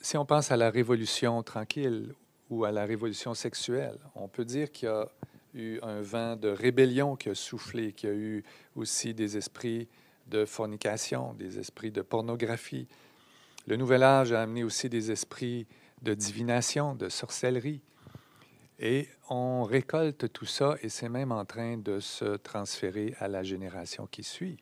si 0.00 0.16
on 0.16 0.24
pense 0.24 0.52
à 0.52 0.56
la 0.56 0.70
révolution 0.70 1.42
tranquille 1.42 2.14
ou 2.48 2.64
à 2.64 2.70
la 2.70 2.84
révolution 2.84 3.34
sexuelle, 3.34 3.98
on 4.14 4.28
peut 4.28 4.44
dire 4.44 4.70
qu'il 4.70 4.86
y 4.86 4.92
a 4.92 5.08
eu 5.54 5.80
un 5.82 6.00
vent 6.00 6.36
de 6.36 6.50
rébellion 6.50 7.16
qui 7.16 7.28
a 7.28 7.34
soufflé, 7.34 7.92
qu'il 7.94 8.08
y 8.08 8.12
a 8.12 8.14
eu 8.14 8.44
aussi 8.76 9.14
des 9.14 9.36
esprits 9.36 9.88
de 10.28 10.44
fornication, 10.44 11.34
des 11.34 11.58
esprits 11.58 11.90
de 11.90 12.02
pornographie. 12.02 12.86
Le 13.66 13.74
Nouvel 13.74 14.04
Âge 14.04 14.30
a 14.30 14.42
amené 14.42 14.62
aussi 14.62 14.88
des 14.88 15.10
esprits 15.10 15.66
de 16.02 16.14
divination, 16.14 16.94
de 16.94 17.08
sorcellerie. 17.08 17.80
Et 18.84 19.08
on 19.30 19.62
récolte 19.62 20.32
tout 20.32 20.44
ça 20.44 20.74
et 20.82 20.88
c'est 20.88 21.08
même 21.08 21.30
en 21.30 21.44
train 21.44 21.76
de 21.76 22.00
se 22.00 22.36
transférer 22.36 23.14
à 23.20 23.28
la 23.28 23.44
génération 23.44 24.08
qui 24.10 24.24
suit. 24.24 24.58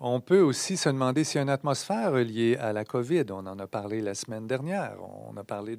On 0.00 0.20
peut 0.20 0.40
aussi 0.40 0.76
se 0.76 0.88
demander 0.88 1.22
s'il 1.22 1.36
y 1.36 1.38
a 1.38 1.42
une 1.42 1.48
atmosphère 1.48 2.10
liée 2.14 2.56
à 2.56 2.72
la 2.72 2.84
COVID. 2.84 3.26
On 3.30 3.46
en 3.46 3.56
a 3.60 3.68
parlé 3.68 4.00
la 4.00 4.14
semaine 4.14 4.48
dernière. 4.48 4.96
On 5.28 5.36
a 5.36 5.44
parlé 5.44 5.78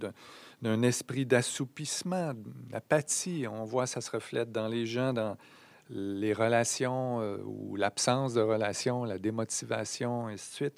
d'un 0.61 0.81
esprit 0.81 1.25
d'assoupissement, 1.25 2.31
d'apathie. 2.69 3.45
On 3.51 3.65
voit 3.65 3.85
ça 3.85 3.99
se 3.99 4.09
reflète 4.09 4.49
dans 4.49 4.69
les 4.69 4.85
gens, 4.85 5.11
dans 5.11 5.35
les 5.89 6.31
relations 6.31 7.19
euh, 7.19 7.37
ou 7.43 7.75
l'absence 7.75 8.33
de 8.33 8.39
relations, 8.39 9.03
la 9.03 9.17
démotivation, 9.17 10.29
et 10.29 10.35
ainsi 10.35 10.51
de 10.51 10.55
suite. 10.55 10.75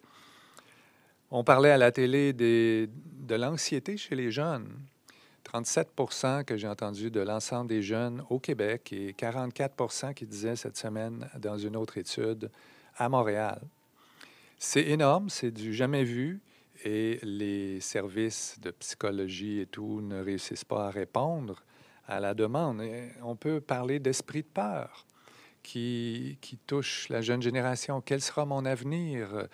On 1.30 1.44
parlait 1.44 1.70
à 1.70 1.78
la 1.78 1.92
télé 1.92 2.34
de 2.34 2.90
l'anxiété 3.30 3.96
chez 3.96 4.16
les 4.16 4.32
jeunes. 4.32 4.72
37 5.46 5.92
que 6.46 6.58
j'ai 6.58 6.68
entendu 6.68 7.10
de 7.10 7.22
l'ensemble 7.22 7.70
des 7.70 7.82
jeunes 7.82 8.24
au 8.30 8.40
Québec 8.40 8.92
et 8.92 9.14
44 9.14 10.14
qui 10.14 10.26
disaient 10.26 10.56
cette 10.56 10.76
semaine 10.76 11.30
dans 11.40 11.58
une 11.58 11.78
autre 11.78 11.98
étude 11.98 12.52
à 12.98 13.08
Montréal. 13.08 13.62
C'est 14.58 14.88
énorme, 14.88 15.30
c'est 15.30 15.52
du 15.52 15.74
jamais 15.74 16.04
vu 16.04 16.42
et 16.84 17.20
les 17.24 17.80
services 17.80 18.60
de 18.62 18.72
psychologie 18.72 19.60
et 19.60 19.66
tout 19.66 20.02
ne 20.02 20.22
réussissent 20.22 20.66
pas 20.66 20.88
à 20.88 20.90
répondre 20.90 21.64
à 22.08 22.20
la 22.20 22.34
demande. 22.34 22.82
on 23.24 23.36
peut 23.36 23.62
parler 23.62 24.00
d'esprit 24.00 24.42
de 24.42 24.48
peur 24.48 25.06
qui, 25.64 26.38
qui 26.42 26.58
touche 26.58 27.08
la 27.10 27.22
jeune 27.22 27.42
génération. 27.42 28.02
Quel 28.02 28.22
sera 28.22 28.46
mon 28.46 28.66
avenir? 28.66 29.48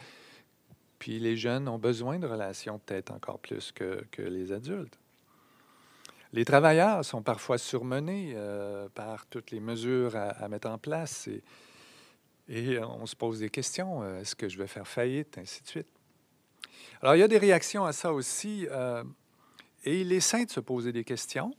Puis 1.00 1.19
les 1.19 1.36
jeunes 1.36 1.67
ont 1.67 1.79
besoin 1.79 2.19
de 2.19 2.27
relations 2.27 2.79
peut-être 2.79 3.12
encore 3.12 3.39
plus 3.39 3.71
que, 3.71 4.03
que, 4.12 4.21
les 4.21 4.51
adultes. 4.51 5.00
Les 6.33 6.45
travailleurs 6.45 7.03
sont 7.03 7.21
parfois 7.21 7.57
surmenés 7.57 8.33
euh, 8.35 8.88
par 8.89 9.25
toutes 9.25 9.51
les 9.51 9.59
mesures 9.59 10.15
à, 10.15 10.47
mettre 10.47 10.69
en 10.69 10.77
place 10.77 11.27
et, 12.47 12.79
on 12.79 13.05
se 13.05 13.15
pose 13.15 13.39
des 13.39 13.50
questions. 13.50 14.01
Euh, 14.03 14.21
est-ce 14.21 14.35
que 14.35 14.47
je 14.47 14.57
vais 14.57 14.67
faire 14.67 14.88
faillite? 14.88 15.38
Ainsi 15.38 15.61
de 15.63 15.67
suite. 15.67 15.88
Alors, 17.01 17.15
il 17.15 17.19
y 17.19 17.23
a 17.23 17.27
des 17.27 17.38
réactions 17.38 17.85
à 17.85 17.93
ça 17.93 18.13
aussi. 18.13 18.67
Euh, 18.71 19.03
et 19.83 20.01
il 20.01 20.11
est 20.11 20.21
sain 20.21 20.43
de 20.43 20.50
se 20.50 20.59
poser 20.59 20.91
des 20.91 21.03
questions. 21.03 21.53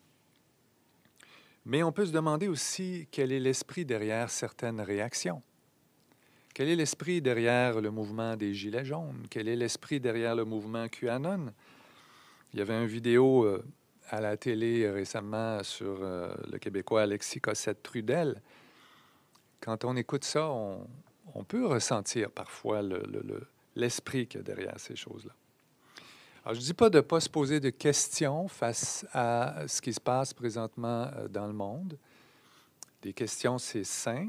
Mais 1.65 1.83
on 1.83 1.93
peut 1.93 2.07
se 2.07 2.13
demander 2.13 2.49
aussi 2.49 3.09
quel 3.11 3.33
est 3.33 3.41
l'esprit 3.41 3.85
derrière 3.85 4.31
certaines 4.31 4.81
réactions. 4.81 5.43
Quel 6.55 6.69
est 6.69 6.77
l'esprit 6.77 7.23
derrière 7.23 7.81
le 7.81 7.91
mouvement 7.91 8.37
des 8.37 8.53
Gilets 8.53 8.85
jaunes? 8.85 9.27
Quel 9.31 9.49
est 9.49 9.57
l'esprit 9.57 10.01
derrière 10.01 10.35
le 10.35 10.45
mouvement 10.45 10.89
QAnon? 10.89 11.53
Il 12.53 12.59
y 12.59 12.63
avait 12.63 12.75
une 12.75 12.87
vidéo 12.87 13.63
à 14.13 14.21
la 14.21 14.37
télé 14.37 14.89
récemment 14.91 15.63
sur 15.63 15.97
euh, 16.03 16.35
le 16.51 16.59
Québécois 16.59 17.03
Alexis 17.03 17.41
Cossette-Trudel. 17.41 18.43
Quand 19.59 19.87
on 19.87 19.97
écoute 19.97 20.25
ça, 20.25 20.51
on, 20.51 21.45
peut 21.45 21.67
ressentir 21.67 22.31
parfois 22.31 22.83
l'esprit 23.75 24.19
le, 24.19 24.25
qu'il 24.27 24.41
y 24.41 24.41
a 24.41 24.45
derrière 24.45 24.79
ces 24.79 24.97
choses-là. 24.97 25.33
Alors, 26.45 26.55
je 26.55 26.61
ne 26.61 26.65
dis 26.67 26.75
pas 26.75 26.91
de 26.91 26.99
ne 26.99 27.03
pas 27.03 27.21
se 27.21 27.31
poser 27.31 27.59
de 27.59 27.71
questions 27.71 28.49
face 28.49 29.07
à 29.15 29.65
ce 29.67 29.81
qui 29.81 29.95
se 29.95 30.01
passe 30.01 30.35
présentement 30.35 31.09
euh, 31.17 31.29
dans 31.29 31.47
le 31.47 31.55
monde. 31.55 31.97
Des 33.01 33.15
questions, 33.15 33.57
c'est 33.57 33.85
sain, 33.85 34.29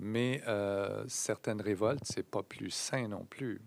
mais 0.00 0.42
euh, 0.48 1.04
certaines 1.06 1.60
révoltes, 1.60 2.02
c'est 2.04 2.26
pas 2.26 2.42
plus 2.42 2.70
sain 2.70 3.06
non 3.06 3.24
plus. 3.30 3.60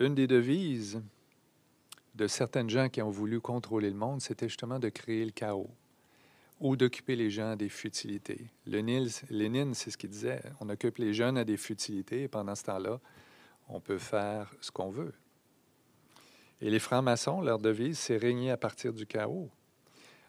Une 0.00 0.14
des 0.14 0.26
devises 0.26 1.02
de 2.14 2.26
certaines 2.26 2.70
gens 2.70 2.88
qui 2.88 3.02
ont 3.02 3.10
voulu 3.10 3.40
contrôler 3.40 3.90
le 3.90 3.96
monde, 3.96 4.20
c'était 4.20 4.48
justement 4.48 4.78
de 4.78 4.88
créer 4.88 5.24
le 5.24 5.32
chaos 5.32 5.70
ou 6.60 6.76
d'occuper 6.76 7.16
les 7.16 7.30
gens 7.30 7.50
à 7.50 7.56
des 7.56 7.68
futilités. 7.68 8.50
Lénine, 8.66 9.74
c'est 9.74 9.90
ce 9.90 9.96
qu'il 9.96 10.10
disait, 10.10 10.42
on 10.60 10.68
occupe 10.68 10.98
les 10.98 11.14
jeunes 11.14 11.38
à 11.38 11.44
des 11.44 11.56
futilités 11.56 12.24
et 12.24 12.28
pendant 12.28 12.54
ce 12.54 12.64
temps-là, 12.64 13.00
on 13.68 13.80
peut 13.80 13.98
faire 13.98 14.52
ce 14.60 14.70
qu'on 14.70 14.90
veut. 14.90 15.14
Et 16.60 16.70
les 16.70 16.80
francs-maçons, 16.80 17.40
leur 17.40 17.58
devise, 17.58 17.98
c'est 17.98 18.16
régner 18.16 18.50
à 18.50 18.56
partir 18.56 18.92
du 18.92 19.06
chaos. 19.06 19.50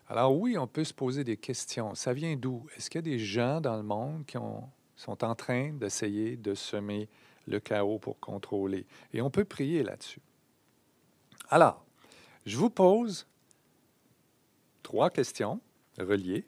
Alors 0.08 0.36
oui, 0.36 0.58
on 0.58 0.68
peut 0.68 0.84
se 0.84 0.94
poser 0.94 1.24
des 1.24 1.38
questions. 1.38 1.96
Ça 1.96 2.14
vient 2.14 2.36
d'où? 2.36 2.68
Est-ce 2.76 2.90
qu'il 2.90 3.00
y 3.00 3.06
a 3.06 3.18
des 3.18 3.20
gens 3.20 3.62
dans 3.62 3.78
le 3.78 3.84
monde 3.84 4.26
qui 4.26 4.38
sont 4.96 5.24
en 5.24 5.36
train 5.36 5.74
d'essayer 5.74 6.38
de 6.38 6.54
semer 6.54 7.08
le 7.50 7.60
chaos 7.60 8.00
pour 8.00 8.20
contrôler? 8.20 8.86
Et 9.14 9.22
on 9.22 9.30
peut 9.30 9.46
prier 9.46 9.84
là-dessus. 9.84 10.22
Alors, 11.50 11.86
je 12.46 12.56
vous 12.58 12.70
pose 12.70 13.28
trois 14.84 15.10
questions 15.10 15.60
relié, 15.98 16.48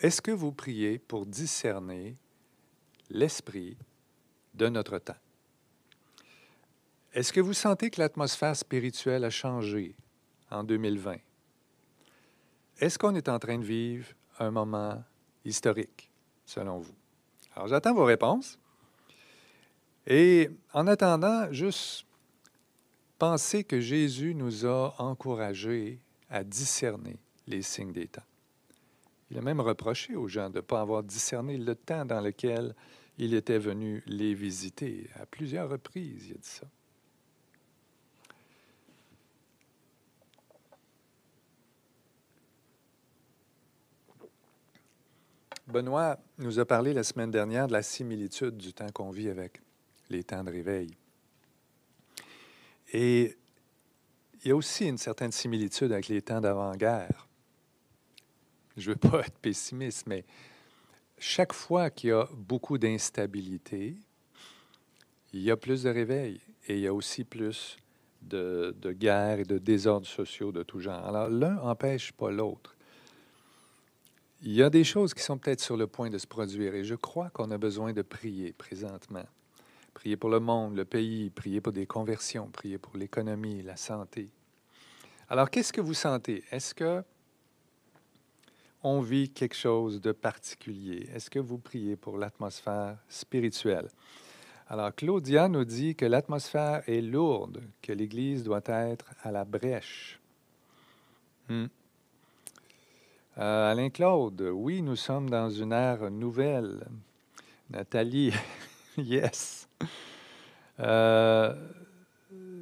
est-ce 0.00 0.20
que 0.20 0.30
vous 0.30 0.52
priez 0.52 0.98
pour 0.98 1.26
discerner 1.26 2.16
l'esprit 3.10 3.76
de 4.54 4.68
notre 4.68 4.98
temps? 4.98 5.16
Est-ce 7.12 7.32
que 7.32 7.40
vous 7.40 7.52
sentez 7.52 7.90
que 7.90 8.00
l'atmosphère 8.00 8.56
spirituelle 8.56 9.24
a 9.24 9.30
changé 9.30 9.94
en 10.50 10.64
2020? 10.64 11.16
Est-ce 12.78 12.98
qu'on 12.98 13.14
est 13.14 13.28
en 13.28 13.38
train 13.38 13.58
de 13.58 13.64
vivre 13.64 14.08
un 14.38 14.50
moment 14.50 15.02
historique, 15.44 16.10
selon 16.46 16.78
vous? 16.78 16.94
Alors, 17.54 17.68
j'attends 17.68 17.94
vos 17.94 18.04
réponses. 18.04 18.58
Et 20.06 20.50
en 20.72 20.86
attendant, 20.86 21.52
juste 21.52 22.06
pensez 23.18 23.62
que 23.64 23.80
Jésus 23.80 24.34
nous 24.34 24.66
a 24.66 24.94
encouragés 24.98 26.00
à 26.28 26.42
discerner 26.42 27.18
les 27.46 27.62
signes 27.62 27.92
des 27.92 28.08
temps. 28.08 28.22
Il 29.30 29.38
a 29.38 29.42
même 29.42 29.60
reproché 29.60 30.16
aux 30.16 30.28
gens 30.28 30.50
de 30.50 30.56
ne 30.56 30.60
pas 30.60 30.80
avoir 30.80 31.02
discerné 31.02 31.56
le 31.56 31.74
temps 31.74 32.04
dans 32.04 32.20
lequel 32.20 32.74
il 33.18 33.34
était 33.34 33.58
venu 33.58 34.02
les 34.06 34.34
visiter. 34.34 35.08
À 35.14 35.26
plusieurs 35.26 35.68
reprises, 35.68 36.26
il 36.26 36.32
a 36.32 36.38
dit 36.38 36.48
ça. 36.48 36.66
Benoît 45.68 46.18
nous 46.38 46.58
a 46.58 46.66
parlé 46.66 46.92
la 46.92 47.04
semaine 47.04 47.30
dernière 47.30 47.68
de 47.68 47.72
la 47.72 47.82
similitude 47.82 48.56
du 48.58 48.74
temps 48.74 48.90
qu'on 48.92 49.10
vit 49.10 49.30
avec 49.30 49.62
les 50.12 50.24
temps 50.24 50.44
de 50.44 50.50
réveil. 50.50 50.90
Et 52.92 53.36
il 54.42 54.48
y 54.48 54.50
a 54.50 54.56
aussi 54.56 54.86
une 54.86 54.98
certaine 54.98 55.32
similitude 55.32 55.92
avec 55.92 56.08
les 56.08 56.22
temps 56.22 56.40
d'avant-guerre 56.40 57.28
je 58.76 58.90
ne 58.90 58.94
veux 58.94 58.98
pas 58.98 59.20
être 59.26 59.38
pessimiste, 59.38 60.06
mais 60.06 60.24
chaque 61.18 61.52
fois 61.52 61.90
qu'il 61.90 62.10
y 62.10 62.12
a 62.12 62.28
beaucoup 62.32 62.78
d'instabilité, 62.78 63.96
il 65.32 65.40
y 65.40 65.50
a 65.50 65.56
plus 65.56 65.84
de 65.84 65.90
réveil 65.90 66.40
et 66.68 66.74
il 66.74 66.80
y 66.80 66.86
a 66.86 66.94
aussi 66.94 67.24
plus 67.24 67.76
de, 68.20 68.74
de 68.80 68.92
guerres 68.92 69.40
et 69.40 69.44
de 69.44 69.58
désordres 69.58 70.06
sociaux 70.06 70.52
de 70.52 70.62
tout 70.62 70.80
genre. 70.80 71.04
Alors, 71.06 71.28
l'un 71.28 71.54
n'empêche 71.54 72.12
pas 72.12 72.30
l'autre. 72.30 72.76
Il 74.42 74.52
y 74.52 74.62
a 74.62 74.70
des 74.70 74.84
choses 74.84 75.14
qui 75.14 75.22
sont 75.22 75.38
peut-être 75.38 75.60
sur 75.60 75.76
le 75.76 75.86
point 75.86 76.10
de 76.10 76.18
se 76.18 76.26
produire 76.26 76.74
et 76.74 76.84
je 76.84 76.96
crois 76.96 77.30
qu'on 77.30 77.50
a 77.50 77.58
besoin 77.58 77.92
de 77.92 78.02
prier 78.02 78.52
présentement. 78.52 79.24
Prier 79.94 80.16
pour 80.16 80.30
le 80.30 80.40
monde, 80.40 80.76
le 80.76 80.84
pays, 80.84 81.30
prier 81.30 81.60
pour 81.60 81.72
des 81.72 81.86
conversions, 81.86 82.48
prier 82.48 82.78
pour 82.78 82.96
l'économie, 82.96 83.62
la 83.62 83.76
santé. 83.76 84.30
Alors, 85.28 85.50
qu'est-ce 85.50 85.72
que 85.72 85.80
vous 85.80 85.94
sentez? 85.94 86.44
Est-ce 86.50 86.74
que 86.74 87.02
on 88.82 89.00
vit 89.00 89.30
quelque 89.30 89.54
chose 89.54 90.00
de 90.00 90.12
particulier? 90.12 91.08
Est-ce 91.14 91.30
que 91.30 91.38
vous 91.38 91.58
priez 91.58 91.96
pour 91.96 92.18
l'atmosphère 92.18 92.98
spirituelle? 93.08 93.88
Alors, 94.68 94.94
Claudia 94.94 95.48
nous 95.48 95.64
dit 95.64 95.94
que 95.94 96.06
l'atmosphère 96.06 96.82
est 96.88 97.00
lourde, 97.00 97.62
que 97.82 97.92
l'Église 97.92 98.42
doit 98.42 98.62
être 98.66 99.06
à 99.22 99.30
la 99.30 99.44
brèche. 99.44 100.18
Hmm. 101.48 101.66
Euh, 103.38 103.70
Alain 103.72 103.90
Claude, 103.90 104.40
oui, 104.52 104.82
nous 104.82 104.96
sommes 104.96 105.30
dans 105.30 105.50
une 105.50 105.72
ère 105.72 106.10
nouvelle. 106.10 106.86
Nathalie, 107.70 108.32
yes. 108.98 109.68
Euh, 110.80 111.54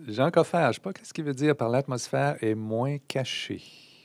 Jean 0.09 0.31
Coffert, 0.31 0.65
je 0.65 0.69
ne 0.69 0.73
sais 0.73 0.81
pas 0.81 0.93
ce 1.03 1.13
qu'il 1.13 1.25
veut 1.25 1.35
dire 1.35 1.57
par 1.57 1.69
l'atmosphère 1.69 2.37
est 2.43 2.55
moins 2.55 2.99
cachée. 2.99 3.63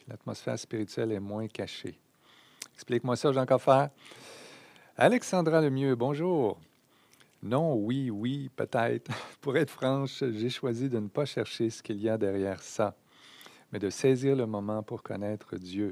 L'atmosphère 0.08 0.60
spirituelle 0.60 1.12
est 1.12 1.20
moins 1.20 1.48
cachée. 1.48 1.98
Explique-moi 2.76 3.16
ça, 3.16 3.32
Jean 3.32 3.46
Coffert. 3.46 3.90
Alexandra 4.98 5.62
Lemieux, 5.62 5.96
bonjour. 5.96 6.60
Non, 7.42 7.76
oui, 7.76 8.10
oui, 8.10 8.50
peut-être. 8.56 9.12
Pour 9.42 9.58
être 9.58 9.70
franche, 9.70 10.24
j'ai 10.32 10.50
choisi 10.50 10.90
de 10.90 11.00
ne 11.00 11.08
pas 11.08 11.26
chercher 11.26 11.70
ce 11.70 11.82
qu'il 11.82 12.02
y 12.02 12.10
a 12.10 12.18
derrière 12.18 12.62
ça, 12.62 12.96
mais 13.76 13.80
de 13.80 13.90
saisir 13.90 14.38
le 14.38 14.46
moment 14.46 14.84
pour 14.84 15.04
connaître 15.04 15.58
Dieu. 15.58 15.92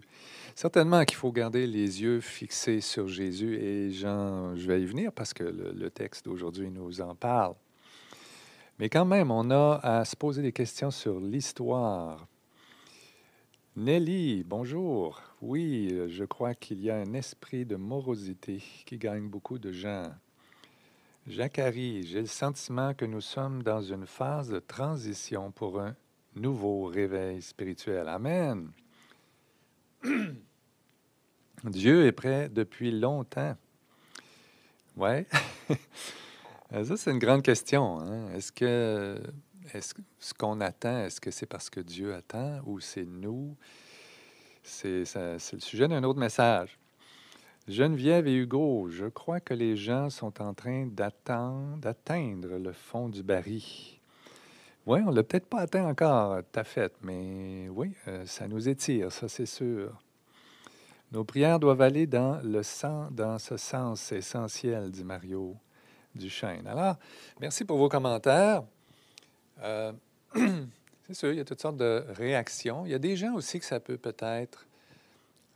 Certainement 0.55 1.03
qu'il 1.03 1.17
faut 1.17 1.33
garder 1.33 1.67
les 1.67 2.01
yeux 2.01 2.21
fixés 2.21 2.79
sur 2.79 3.09
Jésus 3.09 3.57
et 3.57 3.91
Jean, 3.91 4.55
je 4.55 4.65
vais 4.65 4.81
y 4.81 4.85
venir 4.85 5.11
parce 5.11 5.33
que 5.33 5.43
le, 5.43 5.89
texte 5.89 6.23
d'aujourd'hui 6.23 6.71
nous 6.71 7.01
en 7.01 7.13
parle. 7.13 7.55
Mais 8.79 8.87
quand 8.87 9.03
même, 9.03 9.31
on 9.31 9.51
a 9.51 9.81
à 9.83 10.05
se 10.05 10.15
poser 10.15 10.41
des 10.41 10.53
questions 10.53 10.91
sur 10.91 11.19
l'histoire. 11.19 12.25
Nelly, 13.75 14.45
bonjour. 14.45 15.21
Oui, 15.41 15.93
je 16.07 16.23
crois 16.23 16.53
qu'il 16.53 16.81
y 16.81 16.89
a 16.89 16.95
un 16.95 17.13
esprit 17.13 17.65
de 17.65 17.75
morosité 17.75 18.63
qui 18.85 18.97
gagne 18.97 19.27
beaucoup 19.27 19.59
de 19.59 19.73
gens. 19.73 20.09
Jacques-Harry, 21.27 22.03
j'ai 22.03 22.21
le 22.21 22.27
sentiment 22.27 22.93
que 22.93 23.03
nous 23.03 23.19
sommes 23.19 23.61
dans 23.61 23.81
une 23.81 24.05
phase 24.05 24.47
de 24.47 24.59
transition 24.59 25.51
pour 25.51 25.81
un 25.81 25.97
nouveau 26.35 26.85
réveil 26.85 27.41
spirituel. 27.41 28.07
Amen. 28.07 28.71
Dieu 31.63 32.05
est 32.05 32.11
prêt 32.11 32.49
depuis 32.49 32.91
longtemps. 32.91 33.55
Ouais. 34.95 35.25
Ça, 36.71 36.97
c'est 36.97 37.11
une 37.11 37.19
grande 37.19 37.43
question. 37.43 37.99
Hein. 37.99 38.33
Est-ce 38.33 38.51
que 38.51 39.21
est-ce 39.73 39.93
ce 40.19 40.33
qu'on 40.33 40.59
attend, 40.59 41.05
est-ce 41.05 41.21
que 41.21 41.31
c'est 41.31 41.45
parce 41.45 41.69
que 41.69 41.79
Dieu 41.79 42.13
attend 42.13 42.59
ou 42.65 42.79
c'est 42.79 43.05
nous? 43.05 43.55
C'est 44.63 45.03
le 45.15 45.59
sujet 45.59 45.87
d'un 45.87 46.03
autre 46.03 46.19
message. 46.19 46.77
Geneviève 47.67 48.27
et 48.27 48.35
Hugo, 48.35 48.89
je 48.89 49.05
crois 49.05 49.39
que 49.39 49.53
les 49.53 49.77
gens 49.77 50.09
sont 50.09 50.41
en 50.41 50.53
train 50.53 50.85
d'atteindre 50.85 52.57
le 52.57 52.73
fond 52.73 53.07
du 53.07 53.23
baril. 53.23 53.63
Oui, 54.85 54.99
on 55.05 55.11
ne 55.11 55.15
l'a 55.15 55.23
peut-être 55.23 55.45
pas 55.45 55.59
atteint 55.59 55.87
encore, 55.87 56.41
ta 56.51 56.65
fête, 56.65 56.93
mais 57.01 57.69
oui, 57.69 57.93
euh, 58.09 58.25
ça 58.25 58.49
nous 58.49 58.67
étire, 58.67 59.13
ça 59.13 59.29
c'est 59.29 59.45
sûr. 59.45 59.97
Nos 61.13 61.23
prières 61.23 61.57
doivent 61.57 61.81
aller 61.81 62.05
dans 62.05 62.41
le 62.43 62.63
sens, 62.63 63.09
dans 63.13 63.39
ce 63.39 63.55
sens 63.55 64.11
essentiel, 64.11 64.91
dit 64.91 65.05
Mario 65.05 65.55
Duchesne. 66.15 66.67
Alors, 66.67 66.97
merci 67.39 67.63
pour 67.63 67.77
vos 67.77 67.87
commentaires. 67.87 68.63
Euh, 69.61 69.93
c'est 71.07 71.13
sûr, 71.13 71.31
il 71.31 71.37
y 71.37 71.39
a 71.39 71.45
toutes 71.45 71.61
sortes 71.61 71.77
de 71.77 72.03
réactions. 72.09 72.85
Il 72.85 72.91
y 72.91 72.95
a 72.95 72.99
des 72.99 73.15
gens 73.15 73.35
aussi 73.35 73.59
que 73.59 73.65
ça 73.65 73.79
peut 73.79 73.97
peut-être 73.97 74.67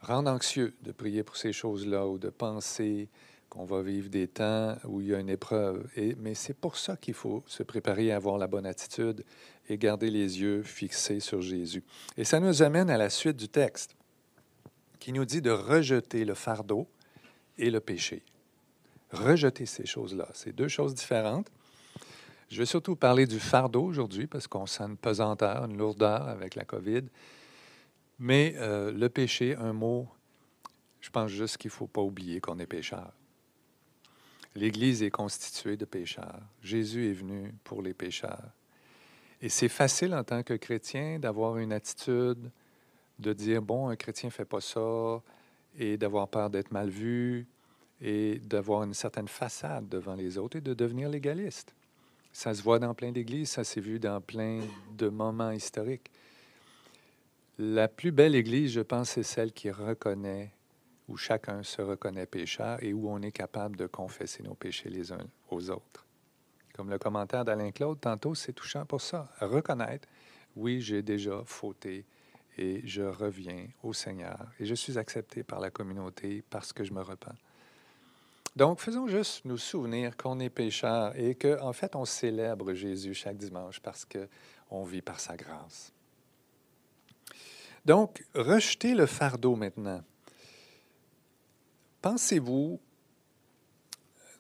rendre 0.03 0.31
anxieux 0.31 0.73
de 0.83 0.93
prier 0.93 1.23
pour 1.23 1.35
ces 1.35 1.51
choses-là 1.51 2.07
ou 2.07 2.17
de 2.17 2.29
penser 2.29 3.09
qu'on 3.49 3.65
va 3.65 3.81
vivre 3.81 4.09
des 4.09 4.27
temps 4.27 4.75
où 4.85 5.01
il 5.01 5.07
y 5.07 5.15
a 5.15 5.19
une 5.19 5.29
épreuve. 5.29 5.87
Mais 6.17 6.33
c'est 6.33 6.53
pour 6.53 6.77
ça 6.77 6.97
qu'il 6.97 7.13
faut 7.13 7.43
se 7.47 7.63
préparer 7.63 8.11
à 8.11 8.17
avoir 8.17 8.37
la 8.37 8.47
bonne 8.47 8.65
attitude 8.65 9.23
et 9.69 9.77
garder 9.77 10.09
les 10.09 10.41
yeux 10.41 10.63
fixés 10.63 11.19
sur 11.19 11.41
Jésus. 11.41 11.83
Et 12.17 12.23
ça 12.23 12.39
nous 12.39 12.61
amène 12.61 12.89
à 12.89 12.97
la 12.97 13.09
suite 13.09 13.37
du 13.37 13.49
texte 13.49 13.95
qui 14.99 15.13
nous 15.13 15.25
dit 15.25 15.41
de 15.41 15.51
rejeter 15.51 16.25
le 16.25 16.33
fardeau 16.33 16.87
et 17.57 17.69
le 17.69 17.79
péché. 17.79 18.23
Rejeter 19.11 19.65
ces 19.65 19.85
choses-là. 19.85 20.27
C'est 20.33 20.53
deux 20.53 20.67
choses 20.67 20.93
différentes. 20.93 21.49
Je 22.49 22.57
vais 22.57 22.65
surtout 22.65 22.95
parler 22.95 23.25
du 23.25 23.39
fardeau 23.39 23.83
aujourd'hui 23.83 24.27
parce 24.27 24.47
qu'on 24.47 24.65
sent 24.65 24.83
une 24.83 24.97
pesanteur, 24.97 25.65
une 25.65 25.77
lourdeur 25.77 26.27
avec 26.27 26.55
la 26.55 26.63
COVID. 26.63 27.03
Mais 28.19 28.55
euh, 28.57 28.91
le 28.91 29.09
péché, 29.09 29.55
un 29.55 29.73
mot, 29.73 30.07
je 31.01 31.09
pense 31.09 31.29
juste 31.29 31.57
qu'il 31.57 31.69
ne 31.69 31.73
faut 31.73 31.87
pas 31.87 32.01
oublier 32.01 32.39
qu'on 32.39 32.57
est 32.59 32.65
pécheur. 32.65 33.13
L'Église 34.57 35.03
est 35.03 35.11
constituée 35.11 35.77
de 35.77 35.85
pécheurs. 35.85 36.41
Jésus 36.63 37.11
est 37.11 37.13
venu 37.13 37.53
pour 37.63 37.83
les 37.83 37.93
pécheurs. 37.93 38.49
Et 39.39 39.49
c'est 39.49 39.69
facile 39.69 40.15
en 40.15 40.23
tant 40.23 40.41
que 40.41 40.55
chrétien 40.55 41.19
d'avoir 41.19 41.59
une 41.59 41.71
attitude 41.71 42.49
de 43.19 43.33
dire, 43.33 43.61
bon, 43.61 43.89
un 43.89 43.95
chrétien 43.95 44.29
ne 44.29 44.33
fait 44.33 44.45
pas 44.45 44.59
ça, 44.59 45.21
et 45.77 45.95
d'avoir 45.95 46.27
peur 46.27 46.49
d'être 46.49 46.71
mal 46.71 46.89
vu, 46.89 47.45
et 48.01 48.39
d'avoir 48.39 48.81
une 48.81 48.95
certaine 48.95 49.27
façade 49.27 49.87
devant 49.89 50.15
les 50.15 50.39
autres, 50.39 50.57
et 50.57 50.61
de 50.61 50.73
devenir 50.73 51.07
légaliste. 51.07 51.75
Ça 52.33 52.51
se 52.55 52.63
voit 52.63 52.79
dans 52.79 52.95
plein 52.95 53.11
d'églises, 53.11 53.51
ça 53.51 53.63
s'est 53.63 53.79
vu 53.79 53.99
dans 53.99 54.21
plein 54.21 54.61
de 54.97 55.07
moments 55.07 55.51
historiques. 55.51 56.09
La 57.59 57.87
plus 57.87 58.11
belle 58.11 58.33
Église, 58.33 58.71
je 58.71 58.81
pense, 58.81 59.11
c'est 59.11 59.23
celle 59.23 59.51
qui 59.51 59.69
reconnaît 59.69 60.49
où 61.07 61.17
chacun 61.17 61.63
se 61.63 61.81
reconnaît 61.81 62.25
pécheur 62.25 62.81
et 62.83 62.93
où 62.93 63.09
on 63.09 63.21
est 63.21 63.31
capable 63.31 63.75
de 63.75 63.87
confesser 63.87 64.43
nos 64.43 64.55
péchés 64.55 64.89
les 64.89 65.11
uns 65.11 65.27
aux 65.49 65.69
autres. 65.69 66.05
Comme 66.73 66.89
le 66.89 66.99
commentaire 66.99 67.43
d'Alain 67.43 67.71
Claude, 67.71 67.99
tantôt, 67.99 68.35
c'est 68.35 68.53
touchant 68.53 68.85
pour 68.85 69.01
ça. 69.01 69.29
Reconnaître, 69.39 70.07
oui, 70.55 70.81
j'ai 70.81 71.01
déjà 71.01 71.41
fauté 71.45 72.05
et 72.57 72.81
je 72.85 73.03
reviens 73.03 73.67
au 73.83 73.93
Seigneur 73.93 74.47
et 74.59 74.65
je 74.65 74.75
suis 74.75 74.97
accepté 74.97 75.43
par 75.43 75.59
la 75.59 75.71
communauté 75.71 76.43
parce 76.49 76.73
que 76.73 76.83
je 76.83 76.93
me 76.93 77.01
repens. 77.01 77.35
Donc, 78.55 78.79
faisons 78.79 79.07
juste 79.07 79.45
nous 79.45 79.57
souvenir 79.57 80.17
qu'on 80.17 80.39
est 80.39 80.49
pécheur 80.49 81.13
et 81.15 81.35
qu'en 81.35 81.69
en 81.69 81.73
fait, 81.73 81.95
on 81.95 82.05
célèbre 82.05 82.73
Jésus 82.73 83.13
chaque 83.13 83.37
dimanche 83.37 83.79
parce 83.79 84.05
qu'on 84.05 84.83
vit 84.83 85.03
par 85.03 85.19
sa 85.19 85.37
grâce. 85.37 85.93
Donc, 87.85 88.25
rejetez 88.33 88.95
le 88.95 89.05
fardeau 89.05 89.55
maintenant. 89.55 90.03
Pensez-vous, 92.09 92.79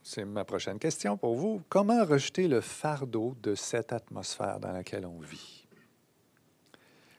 c'est 0.01 0.23
ma 0.23 0.45
prochaine 0.45 0.79
question 0.79 1.17
pour 1.17 1.35
vous, 1.35 1.61
comment 1.67 2.05
rejeter 2.05 2.47
le 2.47 2.61
fardeau 2.61 3.35
de 3.43 3.55
cette 3.55 3.91
atmosphère 3.91 4.61
dans 4.61 4.71
laquelle 4.71 5.05
on 5.05 5.19
vit? 5.19 5.67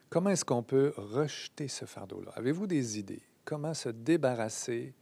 Comment 0.09 0.31
est-ce 0.31 0.47
qu'on 0.47 0.63
peut 0.63 0.95
rejeter 0.97 1.69
ce 1.69 1.85
fardeau-là? 1.85 2.33
Avez-vous 2.35 2.67
des 2.67 2.99
idées? 2.99 3.21
Comment 3.45 3.75
se 3.75 3.91
débarrasser 3.91 4.95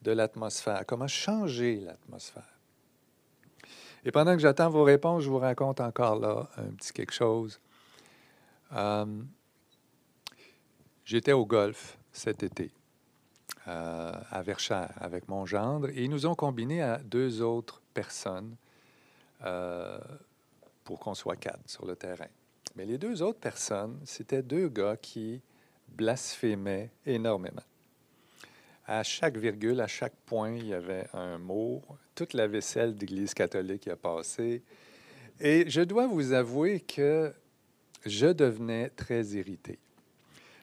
de 0.00 0.12
l'atmosphère? 0.12 0.86
Comment 0.86 1.08
changer 1.08 1.80
l'atmosphère? 1.80 2.58
Et 4.02 4.10
pendant 4.10 4.32
que 4.32 4.40
j'attends 4.40 4.70
vos 4.70 4.84
réponses, 4.84 5.24
je 5.24 5.28
vous 5.28 5.40
raconte 5.40 5.82
encore 5.82 6.18
là 6.18 6.48
un 6.56 6.70
petit 6.70 6.94
quelque 6.94 7.12
chose. 7.12 7.60
Euh, 8.72 9.22
j'étais 11.04 11.32
au 11.32 11.44
golf 11.44 11.98
cet 12.12 12.42
été. 12.42 12.72
Euh, 13.68 14.12
à 14.30 14.42
Verchères 14.42 14.92
avec 15.00 15.26
mon 15.26 15.44
gendre 15.44 15.88
et 15.88 16.04
ils 16.04 16.08
nous 16.08 16.24
ont 16.26 16.36
combiné 16.36 16.82
à 16.82 16.98
deux 16.98 17.42
autres 17.42 17.82
personnes 17.94 18.54
euh, 19.44 19.98
pour 20.84 21.00
qu'on 21.00 21.14
soit 21.14 21.34
quatre 21.34 21.68
sur 21.68 21.84
le 21.84 21.96
terrain. 21.96 22.28
Mais 22.76 22.84
les 22.84 22.96
deux 22.96 23.22
autres 23.22 23.40
personnes, 23.40 23.98
c'était 24.04 24.44
deux 24.44 24.68
gars 24.68 24.96
qui 24.96 25.42
blasphémaient 25.88 26.92
énormément. 27.06 27.64
À 28.86 29.02
chaque 29.02 29.36
virgule, 29.36 29.80
à 29.80 29.88
chaque 29.88 30.14
point, 30.26 30.52
il 30.52 30.68
y 30.68 30.74
avait 30.74 31.08
un 31.12 31.38
mot. 31.38 31.82
Toute 32.14 32.34
la 32.34 32.46
vaisselle 32.46 32.94
d'Église 32.94 33.34
catholique 33.34 33.88
a 33.88 33.96
passé. 33.96 34.62
Et 35.40 35.68
je 35.68 35.80
dois 35.80 36.06
vous 36.06 36.32
avouer 36.32 36.78
que 36.78 37.34
je 38.04 38.28
devenais 38.28 38.90
très 38.90 39.24
irrité. 39.24 39.80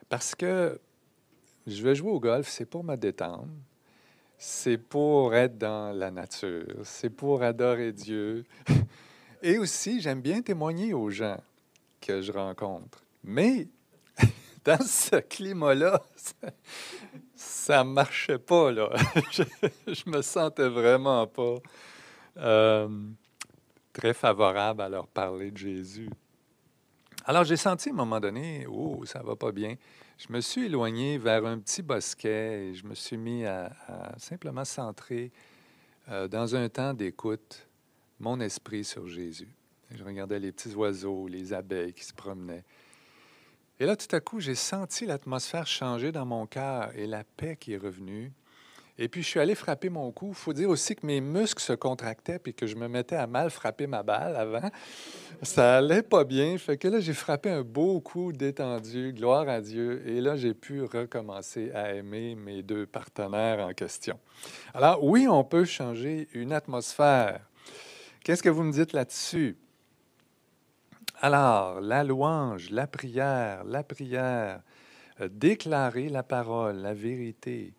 Parce 0.08 0.34
que 0.34 0.80
je 1.66 1.82
vais 1.82 1.94
jouer 1.94 2.10
au 2.10 2.20
golf, 2.20 2.48
c'est 2.48 2.66
pour 2.66 2.84
me 2.84 2.96
détendre. 2.96 3.48
C'est 4.36 4.78
pour 4.78 5.34
être 5.34 5.56
dans 5.56 5.96
la 5.96 6.10
nature. 6.10 6.80
C'est 6.84 7.10
pour 7.10 7.42
adorer 7.42 7.92
Dieu. 7.92 8.44
Et 9.42 9.58
aussi, 9.58 10.00
j'aime 10.00 10.20
bien 10.20 10.42
témoigner 10.42 10.92
aux 10.92 11.10
gens 11.10 11.38
que 12.00 12.20
je 12.20 12.32
rencontre. 12.32 13.02
Mais 13.22 13.68
dans 14.64 14.82
ce 14.82 15.16
climat-là, 15.16 16.02
ça 17.34 17.84
ne 17.84 17.90
marchait 17.90 18.38
pas. 18.38 18.70
Là. 18.70 18.90
je, 19.30 20.10
me 20.10 20.20
sentais 20.20 20.68
vraiment 20.68 21.26
pas 21.26 21.56
euh, 22.38 22.88
très 23.92 24.12
favorable 24.12 24.82
à 24.82 24.88
leur 24.88 25.06
parler 25.06 25.50
de 25.50 25.56
Jésus. 25.56 26.10
Alors 27.24 27.44
j'ai 27.44 27.56
senti 27.56 27.88
à 27.88 27.92
un 27.92 27.96
moment 27.96 28.20
donné, 28.20 28.66
oh, 28.68 29.02
ça 29.06 29.22
va 29.22 29.36
pas 29.36 29.52
bien 29.52 29.76
je 30.26 30.32
me 30.32 30.40
suis 30.40 30.64
éloigné 30.66 31.18
vers 31.18 31.44
un 31.44 31.58
petit 31.58 31.82
bosquet 31.82 32.68
et 32.68 32.74
je 32.74 32.86
me 32.86 32.94
suis 32.94 33.18
mis 33.18 33.44
à, 33.44 33.70
simplement 34.16 34.64
centrer 34.64 35.30
euh, 36.08 36.28
dans 36.28 36.56
un 36.56 36.66
temps 36.70 36.94
d'écoute 36.94 37.68
mon 38.20 38.40
esprit 38.40 38.84
sur 38.84 39.06
Jésus. 39.06 39.54
je 39.90 40.02
regardais 40.02 40.38
les 40.38 40.50
petits 40.50 40.74
oiseaux, 40.74 41.28
les 41.28 41.52
abeilles 41.52 41.92
qui 41.92 42.04
se 42.04 42.14
promenaient. 42.14 42.64
Et 43.78 43.84
là, 43.84 43.96
tout 43.96 44.16
à 44.16 44.20
coup, 44.20 44.40
j'ai 44.40 44.54
senti 44.54 45.04
l'atmosphère 45.04 45.66
changer 45.66 46.10
dans 46.10 46.24
mon 46.24 46.46
cœur 46.46 46.96
et 46.96 47.06
la 47.06 47.24
paix 47.24 47.56
qui 47.56 47.74
est 47.74 47.78
revenue. 47.78 48.32
Et 48.96 49.08
puis, 49.08 49.22
je 49.22 49.28
suis 49.28 49.40
allé 49.40 49.56
frapper 49.56 49.88
mon 49.88 50.12
cou. 50.12 50.28
Il 50.28 50.34
faut 50.34 50.52
dire 50.52 50.70
aussi 50.70 50.94
que 50.94 51.04
mes 51.04 51.20
muscles 51.20 51.62
se 51.62 51.72
contractaient 51.72 52.38
puis 52.38 52.54
que 52.54 52.66
je 52.66 52.76
me 52.76 52.86
mettais 52.86 53.16
à 53.16 53.26
mal 53.26 53.50
frapper 53.50 53.88
ma 53.88 54.04
balle 54.04 54.36
avant. 54.36 54.70
Ça 55.42 55.78
allait 55.78 56.02
pas 56.02 56.22
bien. 56.22 56.56
Fait 56.58 56.76
que 56.76 56.86
là, 56.86 57.00
j'ai 57.00 57.12
frappé 57.12 57.50
un 57.50 57.62
beau 57.62 58.00
coup 58.00 58.32
détendu, 58.32 59.12
gloire 59.12 59.48
à 59.48 59.60
Dieu. 59.60 60.06
Et 60.06 60.20
là, 60.20 60.36
j'ai 60.36 60.54
pu 60.54 60.82
recommencer 60.84 61.72
à 61.72 61.92
aimer 61.92 62.36
mes 62.36 62.62
deux 62.62 62.86
partenaires 62.86 63.66
en 63.66 63.72
question. 63.72 64.18
Alors, 64.72 65.02
oui, 65.02 65.26
on 65.26 65.42
peut 65.42 65.64
changer 65.64 66.28
une 66.32 66.52
atmosphère. 66.52 67.40
Qu'est-ce 68.22 68.44
que 68.44 68.48
vous 68.48 68.62
me 68.62 68.72
dites 68.72 68.92
là-dessus? 68.92 69.56
Alors, 71.20 71.80
la 71.80 72.04
louange, 72.04 72.70
la 72.70 72.86
prière, 72.86 73.64
la 73.64 73.82
prière, 73.82 74.62
euh, 75.20 75.28
déclarer 75.30 76.08
la 76.08 76.22
parole, 76.22 76.76
la 76.76 76.94
vérité, 76.94 77.74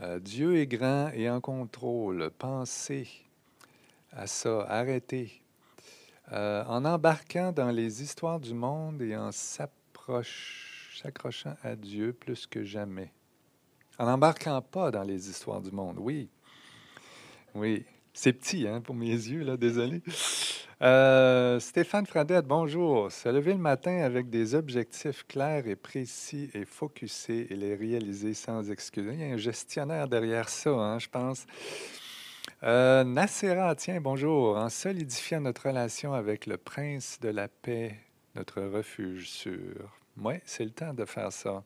euh, 0.00 0.18
Dieu 0.18 0.58
est 0.58 0.66
grand 0.66 1.10
et 1.14 1.30
en 1.30 1.40
contrôle. 1.40 2.30
Pensez 2.38 3.08
à 4.12 4.26
ça, 4.26 4.66
arrêtez. 4.68 5.40
Euh, 6.32 6.64
en 6.64 6.84
embarquant 6.84 7.52
dans 7.52 7.70
les 7.70 8.02
histoires 8.02 8.40
du 8.40 8.52
monde 8.52 9.00
et 9.00 9.16
en 9.16 9.30
s'accrochant 9.30 11.54
à 11.62 11.76
Dieu 11.76 12.12
plus 12.12 12.46
que 12.46 12.64
jamais. 12.64 13.12
En 13.98 14.06
n'embarquant 14.06 14.60
pas 14.60 14.90
dans 14.90 15.04
les 15.04 15.30
histoires 15.30 15.62
du 15.62 15.70
monde, 15.70 15.96
oui. 15.98 16.28
Oui. 17.54 17.84
C'est 18.12 18.32
petit, 18.32 18.66
hein, 18.66 18.80
pour 18.80 18.94
mes 18.94 19.10
yeux, 19.10 19.44
là, 19.44 19.56
désolé. 19.56 20.02
Euh, 20.82 21.58
Stéphane 21.58 22.04
Fradette, 22.04 22.46
bonjour. 22.46 23.10
Se 23.10 23.30
lever 23.30 23.52
le 23.52 23.58
matin 23.58 24.02
avec 24.02 24.28
des 24.28 24.54
objectifs 24.54 25.26
clairs 25.26 25.66
et 25.66 25.74
précis 25.74 26.50
et 26.52 26.66
focusés 26.66 27.46
et 27.50 27.56
les 27.56 27.74
réaliser 27.74 28.34
sans 28.34 28.70
excuses. 28.70 29.08
Il 29.10 29.20
y 29.20 29.24
a 29.24 29.32
un 29.32 29.38
gestionnaire 29.38 30.06
derrière 30.06 30.50
ça, 30.50 30.70
hein, 30.70 30.98
je 30.98 31.08
pense. 31.08 31.46
Euh, 32.62 33.04
Nacera, 33.04 33.74
tiens, 33.74 34.02
bonjour. 34.02 34.58
En 34.58 34.68
solidifiant 34.68 35.40
notre 35.40 35.66
relation 35.66 36.12
avec 36.12 36.44
le 36.44 36.58
prince 36.58 37.18
de 37.22 37.30
la 37.30 37.48
paix, 37.48 37.94
notre 38.34 38.60
refuge 38.60 39.30
sûr. 39.30 39.98
Oui, 40.18 40.34
c'est 40.44 40.64
le 40.64 40.72
temps 40.72 40.92
de 40.92 41.06
faire 41.06 41.32
ça. 41.32 41.64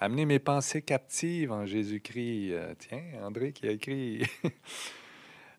Amener 0.00 0.26
mes 0.26 0.38
pensées 0.38 0.82
captives 0.82 1.50
en 1.50 1.64
Jésus-Christ. 1.64 2.52
Euh, 2.52 2.74
tiens, 2.78 3.04
André 3.22 3.52
qui 3.52 3.66
a 3.68 3.70
écrit. 3.70 4.22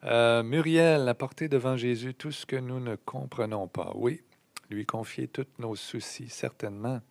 Euh, 0.05 0.43
Muriel, 0.43 1.07
apporter 1.09 1.49
devant 1.49 1.75
Jésus 1.75 2.13
tout 2.13 2.31
ce 2.31 2.45
que 2.45 2.55
nous 2.55 2.79
ne 2.79 2.95
comprenons 2.95 3.67
pas. 3.67 3.91
Oui, 3.95 4.21
lui 4.69 4.85
confier 4.85 5.27
tous 5.27 5.47
nos 5.57 5.75
soucis, 5.75 6.29
certainement. 6.29 7.01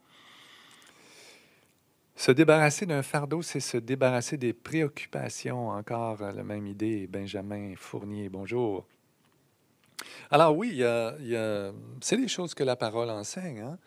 Se 2.17 2.33
débarrasser 2.33 2.87
d'un 2.87 3.03
fardeau, 3.03 3.43
c'est 3.43 3.61
se 3.61 3.77
débarrasser 3.77 4.39
des 4.39 4.53
préoccupations. 4.53 5.69
Encore 5.69 6.23
la 6.23 6.43
même 6.43 6.67
idée, 6.67 7.07
Benjamin 7.07 7.75
Fournier, 7.77 8.29
bonjour. 8.29 8.87
Alors 10.31 10.57
oui, 10.57 10.83
a, 10.83 11.15
c'est 12.01 12.17
des 12.17 12.29
choses 12.29 12.55
que 12.55 12.65
la 12.65 12.75
parole 12.75 13.11
enseigne. 13.11 13.61
Hein. 13.61 13.79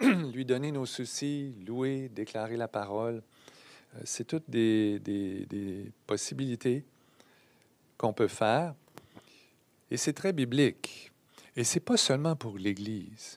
lui 0.32 0.46
donner 0.46 0.72
nos 0.72 0.86
soucis, 0.86 1.54
louer, 1.66 2.08
déclarer 2.08 2.56
la 2.56 2.68
parole, 2.68 3.22
euh, 3.96 4.00
c'est 4.04 4.24
toutes 4.26 4.48
des 4.48 5.92
possibilités 6.06 6.84
qu'on 8.00 8.14
peut 8.14 8.28
faire. 8.28 8.74
Et 9.90 9.98
c'est 9.98 10.14
très 10.14 10.32
biblique. 10.32 11.12
Et 11.54 11.64
c'est 11.64 11.80
pas 11.80 11.98
seulement 11.98 12.34
pour 12.34 12.56
l'Église. 12.56 13.36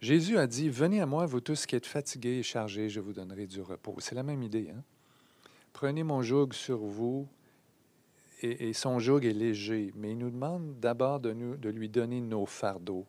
Jésus 0.00 0.38
a 0.38 0.46
dit, 0.46 0.70
Venez 0.70 1.02
à 1.02 1.06
moi, 1.06 1.26
vous 1.26 1.40
tous 1.40 1.66
qui 1.66 1.76
êtes 1.76 1.84
fatigués 1.84 2.38
et 2.38 2.42
chargés, 2.42 2.88
je 2.88 3.00
vous 3.00 3.12
donnerai 3.12 3.46
du 3.46 3.60
repos. 3.60 3.96
C'est 3.98 4.14
la 4.14 4.22
même 4.22 4.42
idée. 4.42 4.70
Hein? 4.74 4.82
Prenez 5.74 6.04
mon 6.04 6.22
joug 6.22 6.54
sur 6.54 6.78
vous, 6.78 7.28
et, 8.40 8.72
son 8.72 8.98
joug 8.98 9.24
est 9.24 9.34
léger, 9.34 9.92
mais 9.94 10.12
il 10.12 10.18
nous 10.18 10.30
demande 10.30 10.80
d'abord 10.80 11.20
de, 11.20 11.30
lui 11.68 11.88
donner 11.90 12.20
nos 12.20 12.46
fardeaux 12.46 13.06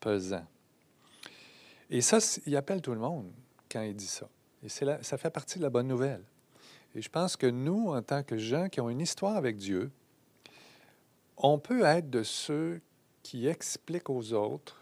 pesants. 0.00 0.46
Et 1.90 2.00
ça, 2.00 2.18
il 2.46 2.56
appelle 2.56 2.80
tout 2.80 2.94
le 2.94 2.98
monde 2.98 3.30
quand 3.70 3.82
il 3.82 3.94
dit 3.94 4.06
ça. 4.06 4.28
Et 4.62 4.68
ça 4.70 5.18
fait 5.18 5.30
partie 5.30 5.58
de 5.58 5.64
la 5.64 5.70
bonne 5.70 5.86
nouvelle. 5.86 6.24
Et 6.94 7.02
je 7.02 7.10
pense 7.10 7.36
que 7.36 7.46
nous, 7.46 7.92
en 7.92 8.02
tant 8.02 8.22
que 8.22 8.38
gens 8.38 8.68
qui 8.70 8.80
ont 8.80 8.88
une 8.88 9.00
histoire 9.00 9.36
avec 9.36 9.58
Dieu, 9.58 9.92
on 11.36 11.58
peut 11.58 11.84
être 11.84 12.10
de 12.10 12.22
ceux 12.22 12.80
qui 13.22 13.46
expliquent 13.48 14.10
aux 14.10 14.32
autres 14.32 14.80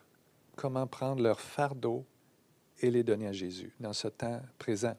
comment 0.57 0.87
prendre 0.87 1.23
leur 1.23 1.41
fardeau 1.41 2.05
et 2.81 2.91
les 2.91 3.03
donner 3.03 3.29
à 3.29 3.33
Jésus 3.33 3.73
dans 3.81 3.93
ce 3.93 4.09
temps 4.09 4.41
présent. 4.59 4.97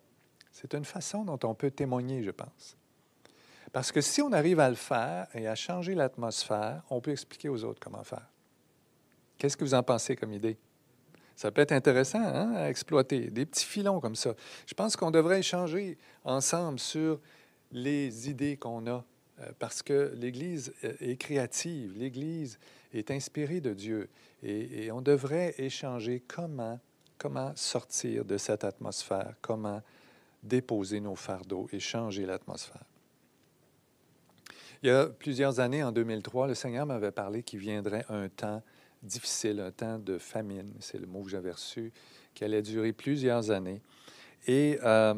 C'est 0.52 0.74
une 0.74 0.86
façon 0.86 1.26
dont 1.26 1.40
on 1.44 1.54
peut 1.54 1.72
témoigner, 1.72 2.24
je 2.24 2.32
pense. 2.32 2.78
Parce 3.72 3.92
que 3.92 4.02
si 4.02 4.22
on 4.22 4.32
arrive 4.32 4.60
à 4.60 4.70
le 4.70 4.76
faire 4.76 5.28
et 5.34 5.48
à 5.48 5.56
changer 5.56 5.96
l'atmosphère, 5.96 6.84
on 6.90 7.02
peut 7.02 7.12
expliquer 7.12 7.50
aux 7.50 7.64
autres 7.64 7.80
comment 7.80 8.04
faire. 8.04 8.30
Qu'est-ce 9.38 9.58
que 9.58 9.64
vous 9.64 9.74
en 9.74 9.84
pensez 9.84 10.16
comme 10.16 10.32
idée? 10.32 10.58
Ça 11.36 11.52
peut 11.52 11.62
être 11.62 11.72
intéressant 11.72 12.22
hein, 12.22 12.54
à 12.54 12.70
exploiter, 12.70 13.32
des 13.32 13.46
petits 13.46 13.66
filons 13.66 14.00
comme 14.00 14.16
ça. 14.16 14.36
Je 14.68 14.76
pense 14.76 14.96
qu'on 14.96 15.10
devrait 15.10 15.40
échanger 15.40 15.98
ensemble 16.24 16.80
sur 16.80 17.20
les 17.72 18.30
idées 18.30 18.58
qu'on 18.58 18.86
a, 18.86 19.04
parce 19.60 19.82
que 19.82 20.14
l'Église 20.16 20.74
euh, 20.84 20.94
est 21.00 21.18
créative, 21.18 21.98
l'Église 21.98 22.60
est 22.94 23.12
inspirée 23.12 23.62
de 23.62 23.74
Dieu, 23.74 24.10
et, 24.44 24.92
on 24.92 25.02
devrait 25.02 25.56
échanger 25.58 26.22
comment, 26.28 26.80
comment 27.18 27.54
sortir 27.56 28.26
de 28.26 28.38
cette 28.38 28.64
atmosphère, 28.64 29.36
comment 29.42 29.82
déposer 30.44 31.00
nos 31.00 31.16
fardeaux 31.16 31.68
et 31.72 31.80
changer 31.80 32.26
l'atmosphère. 32.26 32.84
Il 34.82 34.88
y 34.88 34.92
a 34.92 35.06
plusieurs 35.06 35.62
années, 35.62 35.82
en 35.82 35.94
2003, 35.94 36.48
le 36.48 36.56
Seigneur 36.56 36.86
m'avait 36.86 37.12
parlé 37.12 37.42
qu'il 37.42 37.60
viendrait 37.60 38.06
un 38.10 38.28
temps 38.28 38.62
difficile, 39.02 39.62
un 39.62 39.72
temps 39.72 39.98
de 39.98 40.18
famine, 40.18 40.74
c'est 40.82 41.00
le 41.00 41.08
mot 41.08 41.24
que 41.24 41.30
j'avais 41.30 41.52
reçu, 41.52 41.94
qui 42.34 42.44
allait 42.44 42.62
durer 42.62 42.92
plusieurs 42.92 43.50
années. 43.50 43.82
Et 44.46 44.78
euh, 44.84 45.16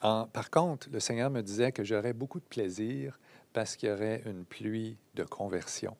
par 0.00 0.50
contre, 0.50 0.88
le 0.92 1.00
Seigneur 1.00 1.30
me 1.30 1.42
disait 1.42 1.72
que 1.72 1.82
j'aurais 1.82 2.12
beaucoup 2.12 2.38
de 2.38 2.44
plaisir 2.44 3.18
parce 3.54 3.76
qu'il 3.76 3.88
y 3.88 3.92
aurait 3.92 4.20
une 4.26 4.44
pluie 4.44 4.98
de 5.14 5.22
conversion. 5.24 5.96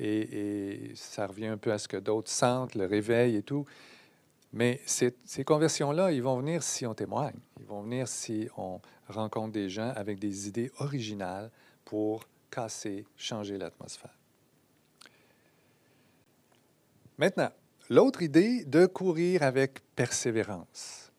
Et, 0.00 0.92
ça 0.94 1.26
revient 1.26 1.46
un 1.46 1.58
peu 1.58 1.70
à 1.70 1.78
ce 1.78 1.86
que 1.86 1.98
d'autres 1.98 2.30
sentent, 2.30 2.74
le 2.74 2.86
réveil 2.86 3.36
et 3.36 3.42
tout. 3.42 3.64
Mais 4.52 4.80
ces, 4.86 5.12
conversions-là, 5.44 6.10
ils 6.10 6.22
vont 6.22 6.38
venir 6.38 6.62
si 6.62 6.86
on 6.86 6.94
témoigne. 6.94 7.36
Ils 7.60 7.66
vont 7.66 7.82
venir 7.82 8.08
si 8.08 8.48
on 8.56 8.80
rencontre 9.08 9.52
des 9.52 9.68
gens 9.68 9.92
avec 9.94 10.18
des 10.18 10.48
idées 10.48 10.72
originales, 10.78 11.50
pour 11.84 12.26
casser, 12.50 13.06
changer 13.16 13.58
l'atmosphère. 13.58 14.16
Maintenant, 17.18 17.50
l'autre 17.90 18.22
idée 18.22 18.64
de 18.64 18.86
courir 18.86 19.42
avec 19.42 19.80
persévérance. 19.94 21.12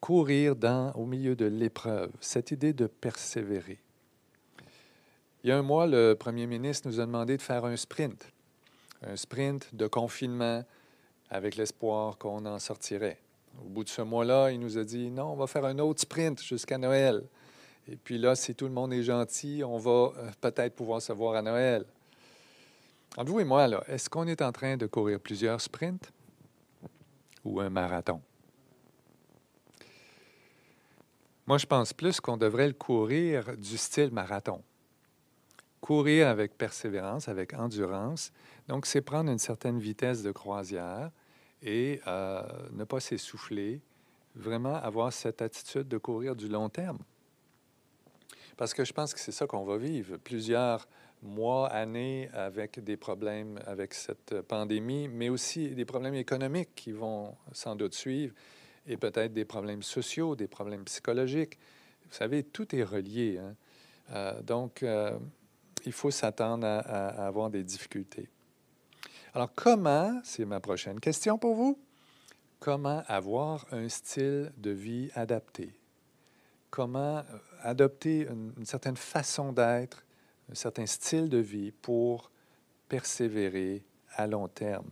Courir 0.00 0.54
au 0.94 1.06
milieu 1.06 1.36
de 1.36 1.46
l'épreuve, 1.46 2.12
cette 2.20 2.50
idée 2.50 2.72
de 2.72 2.86
persévérer. 2.86 3.83
Il 5.44 5.48
y 5.48 5.52
a 5.52 5.58
un 5.58 5.62
mois, 5.62 5.86
le 5.86 6.14
premier 6.14 6.46
ministre 6.46 6.88
nous 6.88 7.00
a 7.00 7.04
demandé 7.04 7.36
de 7.36 7.42
faire 7.42 7.66
un 7.66 7.76
sprint, 7.76 8.32
un 9.02 9.14
sprint 9.14 9.74
de 9.74 9.86
confinement 9.86 10.64
avec 11.28 11.56
l'espoir 11.56 12.16
qu'on 12.16 12.46
en 12.46 12.58
sortirait. 12.58 13.18
Au 13.62 13.68
bout 13.68 13.84
de 13.84 13.90
ce 13.90 14.00
mois-là, 14.00 14.52
il 14.52 14.58
nous 14.58 14.78
a 14.78 14.84
dit, 14.84 15.10
non, 15.10 15.32
on 15.32 15.36
va 15.36 15.46
faire 15.46 15.66
un 15.66 15.78
autre 15.80 16.00
sprint 16.00 16.42
jusqu'à 16.42 16.78
Noël. 16.78 17.22
Et 17.86 17.96
puis 17.96 18.16
là, 18.16 18.34
si 18.34 18.54
tout 18.54 18.64
le 18.64 18.70
monde 18.70 18.94
est 18.94 19.02
gentil, 19.02 19.62
on 19.62 19.76
va 19.76 19.90
euh, 20.16 20.30
peut-être 20.40 20.74
pouvoir 20.74 21.02
se 21.02 21.12
voir 21.12 21.34
à 21.34 21.42
Noël. 21.42 21.84
Entre 23.18 23.30
vous 23.30 23.40
et 23.40 23.44
moi, 23.44 23.68
là, 23.68 23.84
est-ce 23.86 24.08
qu'on 24.08 24.26
est 24.26 24.40
en 24.40 24.50
train 24.50 24.78
de 24.78 24.86
courir 24.86 25.20
plusieurs 25.20 25.60
sprints 25.60 26.10
ou 27.44 27.60
un 27.60 27.68
marathon? 27.68 28.22
Moi, 31.46 31.58
je 31.58 31.66
pense 31.66 31.92
plus 31.92 32.18
qu'on 32.18 32.38
devrait 32.38 32.68
le 32.68 32.72
courir 32.72 33.54
du 33.58 33.76
style 33.76 34.10
marathon. 34.10 34.62
Courir 35.84 36.28
avec 36.28 36.56
persévérance, 36.56 37.28
avec 37.28 37.52
endurance. 37.52 38.32
Donc, 38.68 38.86
c'est 38.86 39.02
prendre 39.02 39.30
une 39.30 39.38
certaine 39.38 39.78
vitesse 39.78 40.22
de 40.22 40.32
croisière 40.32 41.10
et 41.60 42.00
euh, 42.06 42.42
ne 42.72 42.84
pas 42.84 43.00
s'essouffler, 43.00 43.82
vraiment 44.34 44.76
avoir 44.76 45.12
cette 45.12 45.42
attitude 45.42 45.86
de 45.86 45.98
courir 45.98 46.36
du 46.36 46.48
long 46.48 46.70
terme. 46.70 47.00
Parce 48.56 48.72
que 48.72 48.82
je 48.82 48.94
pense 48.94 49.12
que 49.12 49.20
c'est 49.20 49.30
ça 49.30 49.46
qu'on 49.46 49.66
va 49.66 49.76
vivre. 49.76 50.16
Plusieurs 50.16 50.88
mois, 51.20 51.68
années 51.68 52.30
avec 52.32 52.82
des 52.82 52.96
problèmes 52.96 53.60
avec 53.66 53.92
cette 53.92 54.40
pandémie, 54.40 55.08
mais 55.08 55.28
aussi 55.28 55.74
des 55.74 55.84
problèmes 55.84 56.14
économiques 56.14 56.74
qui 56.74 56.92
vont 56.92 57.36
sans 57.52 57.76
doute 57.76 57.92
suivre 57.92 58.34
et 58.86 58.96
peut-être 58.96 59.34
des 59.34 59.44
problèmes 59.44 59.82
sociaux, 59.82 60.34
des 60.34 60.48
problèmes 60.48 60.84
psychologiques. 60.84 61.58
Vous 62.06 62.16
savez, 62.16 62.42
tout 62.42 62.74
est 62.74 62.84
relié. 62.84 63.36
Hein. 63.36 63.54
Euh, 64.12 64.40
donc, 64.40 64.82
euh, 64.82 65.18
il 65.84 65.92
faut 65.92 66.10
s'attendre 66.10 66.66
à, 66.66 67.26
avoir 67.26 67.50
des 67.50 67.62
difficultés. 67.62 68.28
Alors, 69.34 69.50
comment, 69.54 70.20
c'est 70.22 70.44
ma 70.44 70.60
prochaine 70.60 71.00
question 71.00 71.38
pour 71.38 71.54
vous, 71.54 71.78
comment 72.60 73.02
avoir 73.06 73.66
un 73.72 73.88
style 73.88 74.52
de 74.56 74.70
vie 74.70 75.10
adapté? 75.14 75.78
comment 76.74 77.18
euh, 77.18 77.22
adopter 77.62 78.26
une, 78.26 78.66
certaine 78.66 78.96
façon 78.96 79.52
d'être, 79.52 80.04
un 80.50 80.56
certain 80.56 80.86
style 80.86 81.28
de 81.28 81.38
vie 81.38 81.70
pour 81.70 82.32
persévérer 82.88 83.84
à 84.16 84.26
long 84.26 84.48
terme? 84.48 84.90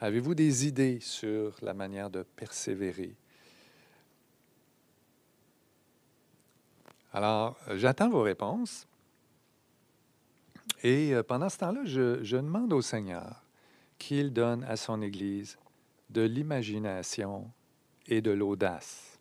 Avez-vous 0.00 0.34
des 0.34 0.66
idées 0.66 0.98
sur 0.98 1.54
la 1.62 1.72
manière 1.72 2.10
de 2.10 2.24
persévérer? 2.24 3.14
Alors, 7.12 7.56
j'attends 7.76 8.10
vos 8.10 8.22
réponses. 8.22 8.88
Et 10.82 11.14
euh, 11.14 11.22
pendant 11.22 11.48
ce 11.48 11.58
temps-là, 11.58 11.80
je, 11.84 12.22
je, 12.22 12.36
demande 12.36 12.72
au 12.72 12.82
Seigneur 12.82 13.44
qu'il 13.98 14.32
donne 14.32 14.64
à 14.64 14.76
son 14.76 15.02
Église 15.02 15.58
de 16.10 16.22
l'imagination 16.22 17.50
et 18.06 18.20
de 18.20 18.30
l'audace 18.30 19.18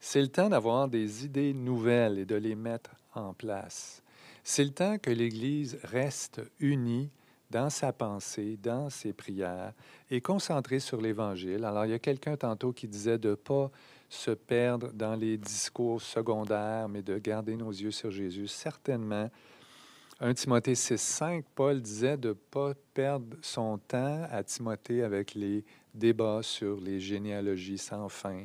c'est 0.00 0.22
le 0.22 0.28
temps 0.28 0.48
d'avoir 0.48 0.88
des 0.88 1.24
idées 1.24 1.52
nouvelles 1.52 2.18
et 2.18 2.24
de 2.24 2.36
les 2.36 2.54
mettre 2.54 2.90
en 3.14 3.34
place. 3.34 4.02
C'est 4.44 4.64
le 4.64 4.70
temps 4.70 4.98
que 4.98 5.10
l'Église 5.10 5.78
reste 5.84 6.40
unie 6.60 7.10
dans 7.50 7.70
sa 7.70 7.92
pensée, 7.92 8.58
dans 8.62 8.90
ses 8.90 9.12
prières 9.12 9.72
et 10.10 10.20
concentrée 10.20 10.80
sur 10.80 11.00
l'Évangile. 11.00 11.64
Alors, 11.64 11.86
il 11.86 11.90
y 11.90 11.94
a 11.94 11.98
quelqu'un 11.98 12.36
tantôt 12.36 12.72
qui 12.72 12.86
disait 12.86 13.18
de 13.18 13.30
ne 13.30 13.34
pas 13.34 13.70
se 14.08 14.30
perdre 14.30 14.92
dans 14.92 15.14
les 15.14 15.36
discours 15.36 16.00
secondaires, 16.00 16.88
mais 16.88 17.02
de 17.02 17.18
garder 17.18 17.56
nos 17.56 17.70
yeux 17.70 17.90
sur 17.90 18.10
Jésus. 18.10 18.46
Certainement, 18.46 19.30
1 20.20 20.34
Timothée 20.34 20.74
6, 20.74 21.00
5, 21.00 21.44
Paul 21.54 21.80
disait 21.80 22.16
de 22.16 22.30
ne 22.30 22.32
pas 22.32 22.72
perdre 22.92 23.36
son 23.40 23.78
temps 23.78 24.26
à 24.32 24.42
Timothée 24.42 25.04
avec 25.04 25.34
les 25.34 25.64
débats 25.94 26.40
sur 26.42 26.80
les 26.80 26.98
généalogies 26.98 27.78
sans 27.78 28.08
fin, 28.08 28.44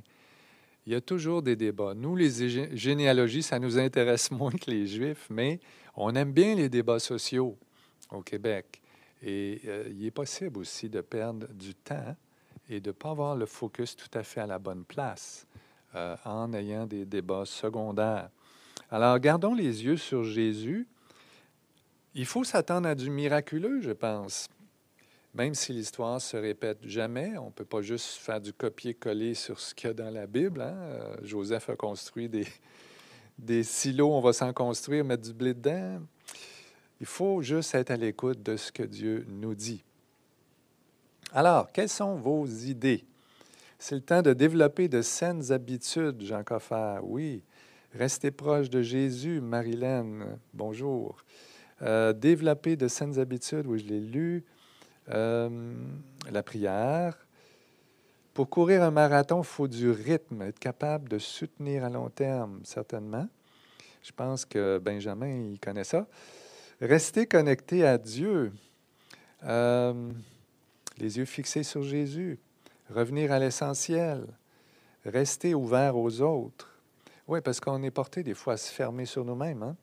il 0.86 0.94
y 0.94 0.96
a 0.96 1.02
toujours 1.02 1.42
des 1.42 1.56
débats. 1.56 1.96
Nous, 1.96 2.16
les 2.16 2.78
généalogies, 2.78 3.42
ça 3.42 3.58
nous 3.58 3.80
intéresse 3.80 4.30
moins 4.32 4.52
que 4.52 4.70
les 4.70 4.86
Juifs, 4.86 5.28
mais 5.32 5.60
on 5.96 6.14
aime 6.14 6.32
bien 6.32 6.54
les 6.54 6.70
débats 6.70 7.00
sociaux 7.00 7.58
au 8.12 8.22
Québec. 8.22 8.80
Et 9.24 9.62
euh, 9.66 9.90
il 9.90 10.06
est 10.06 10.12
possible 10.12 10.60
aussi 10.60 10.90
de 10.90 11.02
perdre 11.02 11.48
du 11.48 11.74
temps 11.74 12.16
et 12.70 12.82
de 12.82 12.90
ne 12.90 12.94
pas 12.94 13.12
avoir 13.12 13.36
le 13.36 13.48
focus 13.48 13.96
tout 13.96 14.16
à 14.16 14.22
fait 14.22 14.42
à 14.42 14.48
la 14.48 14.60
bonne 14.60 14.84
place 14.84 15.48
euh, 15.96 16.16
en 16.24 16.54
ayant 16.54 16.86
des 16.86 17.06
débats 17.06 17.46
secondaires. 17.46 18.30
Alors, 18.92 19.18
gardons 19.18 19.56
les 19.56 19.86
yeux 19.86 19.98
sur 19.98 20.24
Jésus. 20.24 20.88
Il 22.16 22.28
faut 22.28 22.44
s'attendre 22.44 22.88
à 22.88 22.94
du 22.94 23.10
miraculeux, 23.10 23.82
je 23.82 23.92
pense. 23.92 24.48
même 25.34 25.56
si 25.56 25.74
l'histoire 25.74 26.22
se 26.22 26.38
répète 26.38 26.78
jamais, 26.84 27.38
on 27.40 27.48
ne 27.48 27.52
peut 27.52 27.66
pas 27.66 27.82
juste 27.82 28.18
faire 28.18 28.40
du 28.40 28.54
copier-coller 28.54 29.34
sur 29.34 29.60
ce 29.60 29.74
qu'il 29.74 29.88
y 29.88 29.90
a 29.90 29.94
dans 29.94 30.12
la 30.12 30.28
Bible. 30.28 30.62
Hein. 30.62 30.76
Euh, 30.76 31.18
Joseph 31.24 31.70
a 31.70 31.76
construit 31.76 32.30
des, 32.30 32.46
des 33.40 33.64
silos, 33.64 34.14
on 34.14 34.22
va 34.22 34.32
s'en 34.32 34.54
construire, 34.54 35.04
mettre 35.04 35.24
du 35.24 35.34
blé 35.34 35.56
dedans. 35.56 36.02
Il 37.00 37.08
faut 37.08 37.42
juste 37.42 37.74
être 37.74 37.90
à 37.90 37.98
l'écoute 37.98 38.44
de 38.44 38.58
ce 38.58 38.72
que 38.72 38.84
Dieu 38.84 39.26
nous 39.28 39.56
dit. 39.56 39.84
Alors, 41.34 41.72
quelles 41.72 41.90
sont 41.90 42.16
vos 42.16 42.46
idées? 42.46 43.04
C'est 43.80 43.96
le 43.96 44.02
temps 44.02 44.22
de 44.22 44.34
développer 44.34 44.88
de 44.88 45.02
saines 45.02 45.52
habitudes, 45.52 46.22
Jean 46.22 46.44
Coffert. 46.44 47.02
Oui. 47.04 47.42
Restez 47.92 48.30
proche 48.30 48.70
de 48.70 48.84
Jésus, 48.84 49.42
Marilyn. 49.42 50.38
Bonjour. 50.54 51.18
Euh, 51.84 52.14
développer 52.14 52.76
de 52.76 52.88
saines 52.88 53.20
habitudes, 53.20 53.68
oui, 53.68 53.80
je 53.80 53.86
l'ai 53.86 54.00
lu. 54.00 54.44
Euh, 55.10 55.74
la 56.32 56.44
prière. 56.44 57.18
Pour 58.34 58.50
courir 58.50 58.84
un 58.84 58.92
marathon, 58.92 59.42
il 59.42 59.46
faut 59.46 59.68
du 59.68 59.92
rythme, 59.92 60.42
être 60.44 60.60
capable 60.60 61.10
de 61.10 61.20
soutenir 61.20 61.84
à 61.84 61.90
long 61.90 62.10
terme, 62.10 62.62
certainement. 62.64 63.28
Je 64.02 64.12
pense 64.12 64.46
que 64.46 64.80
Benjamin, 64.80 65.52
il 65.52 65.60
connaît 65.60 65.84
ça. 65.84 66.08
Rester 66.82 67.28
connecté 67.28 67.86
à 67.86 67.98
Dieu. 67.98 68.52
Euh, 69.44 70.12
les 70.98 71.18
yeux 71.18 71.26
fixés 71.26 71.64
sur 71.64 71.84
Jésus, 71.84 72.40
revenir 72.90 73.32
à 73.32 73.40
l'essentiel, 73.40 74.26
rester 75.06 75.54
ouvert 75.54 75.98
aux 75.98 76.22
autres. 76.22 76.80
Oui, 77.28 77.42
parce 77.42 77.60
qu'on 77.60 77.84
est 77.84 77.92
porté 77.92 78.24
des 78.24 78.34
fois 78.34 78.54
à 78.54 78.58
se 78.58 78.72
fermer 78.72 79.06
sur 79.06 79.26
nous-mêmes. 79.26 79.64
Hein? 79.64 79.76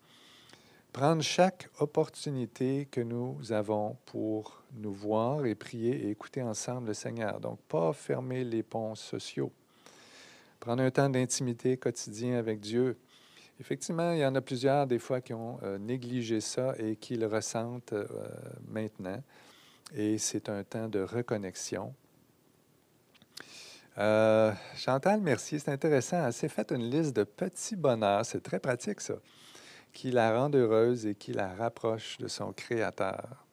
Prendre 0.93 1.23
chaque 1.23 1.69
opportunité 1.79 2.89
que 2.91 3.01
nous 3.01 3.53
avons 3.53 3.97
pour 4.07 4.63
nous 4.75 4.93
voir 4.93 5.47
et 5.47 5.55
prier 5.55 6.07
et 6.07 6.11
écouter 6.11 6.43
ensemble 6.43 6.89
le 6.89 6.95
Seigneur. 6.95 7.41
Donc, 7.41 7.61
pas 7.69 7.93
fermer 7.93 8.45
les 8.45 8.63
ponts 8.63 8.95
sociaux. 8.95 9.53
Prendre 10.59 10.83
un 10.83 10.91
temps 10.91 11.09
d'intimité 11.09 11.77
quotidien 11.77 12.39
avec 12.39 12.61
Dieu. 12.61 12.99
Effectivement, 13.61 14.13
il 14.13 14.19
y 14.19 14.27
en 14.27 14.35
a 14.35 14.41
plusieurs 14.41 14.87
des 14.87 14.99
fois 14.99 15.21
qui 15.21 15.33
ont 15.33 15.59
euh, 15.63 15.79
négligé 15.79 16.41
ça 16.41 16.75
et 16.79 16.97
qui 16.97 17.17
le 17.17 17.27
ressentent 17.27 17.93
euh, 17.93 18.07
maintenant 18.69 19.23
et 19.95 20.19
c'est 20.19 20.49
un 20.49 20.63
temps 20.65 20.89
de 20.89 21.01
reconnexion. 21.01 21.95
Euh, 23.99 24.53
Chantal 24.77 25.21
Mercier, 25.21 25.59
c'est 25.59 25.71
intéressant. 25.71 26.25
Elle 26.25 26.33
s'est 26.33 26.49
faite 26.49 26.71
une 26.71 26.89
liste 26.89 27.15
de 27.15 27.25
petits 27.25 27.77
bonheurs. 27.77 28.25
C'est 28.25 28.43
très 28.43 28.61
pratique, 28.61 29.01
ça. 29.01 29.15
Qui 29.93 30.11
la 30.11 30.39
rendent 30.39 30.57
heureuse 30.57 31.07
et 31.07 31.15
qui 31.15 31.33
la 31.33 31.55
rapproche 31.55 32.19
de 32.19 32.29
son 32.29 32.53
Créateur. 32.53 33.45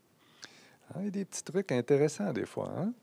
Ah, 0.93 0.99
il 0.99 1.05
y 1.05 1.07
a 1.07 1.11
des 1.11 1.25
petits 1.25 1.43
trucs 1.43 1.71
intéressants 1.71 2.31
des 2.31 2.45
fois. 2.45 2.71
Hein? 2.77 2.93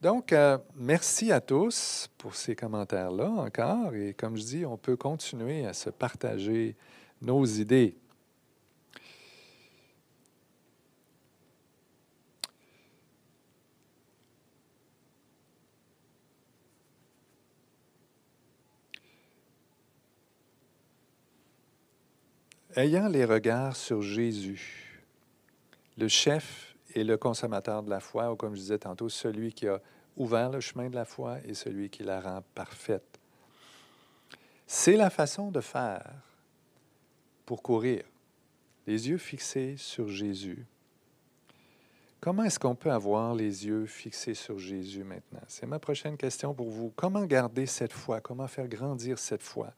Donc, 0.00 0.32
euh, 0.32 0.56
merci 0.76 1.30
à 1.30 1.42
tous 1.42 2.08
pour 2.16 2.34
ces 2.34 2.56
commentaires-là 2.56 3.28
encore. 3.28 3.94
Et 3.94 4.14
comme 4.14 4.36
je 4.36 4.44
dis, 4.44 4.64
on 4.64 4.78
peut 4.78 4.96
continuer 4.96 5.66
à 5.66 5.74
se 5.74 5.90
partager 5.90 6.74
nos 7.20 7.44
idées. 7.44 7.96
Ayant 22.80 23.08
les 23.08 23.26
regards 23.26 23.76
sur 23.76 24.00
Jésus, 24.00 25.02
le 25.98 26.08
chef 26.08 26.74
et 26.94 27.04
le 27.04 27.18
consommateur 27.18 27.82
de 27.82 27.90
la 27.90 28.00
foi, 28.00 28.32
ou 28.32 28.36
comme 28.36 28.54
je 28.54 28.60
disais 28.60 28.78
tantôt, 28.78 29.10
celui 29.10 29.52
qui 29.52 29.68
a 29.68 29.82
ouvert 30.16 30.48
le 30.48 30.60
chemin 30.60 30.88
de 30.88 30.94
la 30.94 31.04
foi 31.04 31.40
et 31.44 31.52
celui 31.52 31.90
qui 31.90 32.04
la 32.04 32.22
rend 32.22 32.42
parfaite. 32.54 33.20
C'est 34.66 34.96
la 34.96 35.10
façon 35.10 35.50
de 35.50 35.60
faire 35.60 36.10
pour 37.44 37.62
courir, 37.62 38.02
les 38.86 39.10
yeux 39.10 39.18
fixés 39.18 39.76
sur 39.76 40.08
Jésus. 40.08 40.64
Comment 42.18 42.44
est-ce 42.44 42.58
qu'on 42.58 42.74
peut 42.74 42.92
avoir 42.92 43.34
les 43.34 43.66
yeux 43.66 43.84
fixés 43.84 44.32
sur 44.32 44.58
Jésus 44.58 45.04
maintenant? 45.04 45.42
C'est 45.48 45.66
ma 45.66 45.78
prochaine 45.78 46.16
question 46.16 46.54
pour 46.54 46.70
vous. 46.70 46.94
Comment 46.96 47.26
garder 47.26 47.66
cette 47.66 47.92
foi? 47.92 48.22
Comment 48.22 48.48
faire 48.48 48.68
grandir 48.68 49.18
cette 49.18 49.42
foi? 49.42 49.70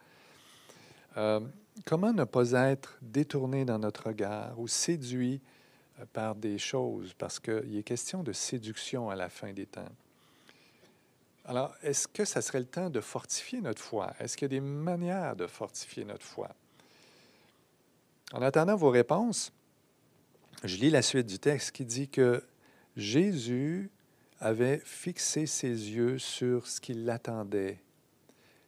Euh, 1.17 1.41
comment 1.85 2.13
ne 2.13 2.25
pas 2.25 2.53
être 2.53 2.99
détourné 3.03 3.65
dans 3.65 3.79
notre 3.79 4.09
regard 4.09 4.59
ou 4.59 4.69
séduit 4.69 5.41
euh, 6.01 6.05
par 6.13 6.35
des 6.35 6.59
choses, 6.59 7.15
parce 7.15 7.41
qu'il 7.41 7.77
est 7.77 7.83
question 7.83 8.23
de 8.23 8.33
séduction 8.33 9.11
à 9.11 9.17
la 9.17 9.29
fin 9.29 9.53
des 9.53 9.67
temps. 9.67 9.89
Alors, 11.45 11.75
est-ce 11.83 12.07
que 12.07 12.25
ça 12.25 12.41
serait 12.41 12.61
le 12.61 12.67
temps 12.67 12.89
de 12.89 13.01
fortifier 13.01 13.61
notre 13.61 13.83
foi? 13.83 14.13
Est-ce 14.21 14.37
qu'il 14.37 14.47
y 14.47 14.57
a 14.57 14.61
des 14.61 14.61
manières 14.61 15.35
de 15.35 15.47
fortifier 15.47 16.05
notre 16.05 16.25
foi? 16.25 16.49
En 18.33 18.43
attendant 18.43 18.77
vos 18.77 18.91
réponses, 18.91 19.53
je 20.65 20.77
lis 20.77 20.91
la 20.91 21.03
suite 21.03 21.27
du 21.27 21.39
texte 21.39 21.73
qui 21.73 21.85
dit 21.85 22.09
que 22.09 22.45
Jésus 22.97 23.91
avait 24.41 24.81
fixé 24.85 25.47
ses 25.47 25.69
yeux 25.69 26.19
sur 26.19 26.67
ce 26.67 26.81
qui 26.81 26.95
l'attendait. 26.95 27.79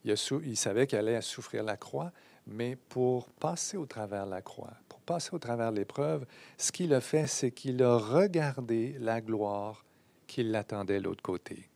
Il, 0.05 0.15
il, 0.45 0.57
savait 0.57 0.87
qu'il 0.87 0.99
allait 0.99 1.21
souffrir 1.23 1.63
la 1.63 1.77
croix, 1.77 2.13
mais 2.47 2.77
pour 2.77 3.29
passer 3.29 3.77
au 3.77 3.87
travers 3.87 4.27
la 4.27 4.43
croix, 4.43 4.75
pour 4.89 5.01
passer 5.01 5.31
au 5.33 5.39
travers 5.39 5.71
l'épreuve, 5.71 6.27
ce 6.59 6.73
qu'il 6.73 6.93
a 6.95 7.01
fait, 7.01 7.27
c'est 7.27 7.51
qu'il 7.51 7.83
a 7.83 7.97
regardé 7.97 8.97
la 8.99 9.21
gloire 9.21 9.85
qui 10.27 10.43
l'attendait 10.43 10.99
de 10.99 11.05
l'autre 11.05 11.23
côté. 11.23 11.69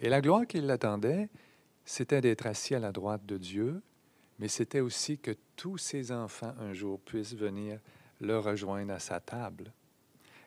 Et 0.00 0.08
la 0.08 0.20
gloire 0.20 0.46
qui 0.46 0.60
l'attendait, 0.60 1.28
c'était 1.84 2.20
d'être 2.20 2.46
assis 2.46 2.74
à 2.74 2.78
la 2.78 2.92
droite 2.92 3.24
de 3.26 3.38
Dieu, 3.38 3.82
mais 4.38 4.48
c'était 4.48 4.80
aussi 4.80 5.18
que 5.18 5.34
tous 5.56 5.78
ses 5.78 6.12
enfants 6.12 6.54
un 6.60 6.72
jour 6.72 7.00
puissent 7.00 7.34
venir 7.34 7.80
le 8.20 8.38
rejoindre 8.38 8.92
à 8.92 8.98
sa 8.98 9.20
table. 9.20 9.72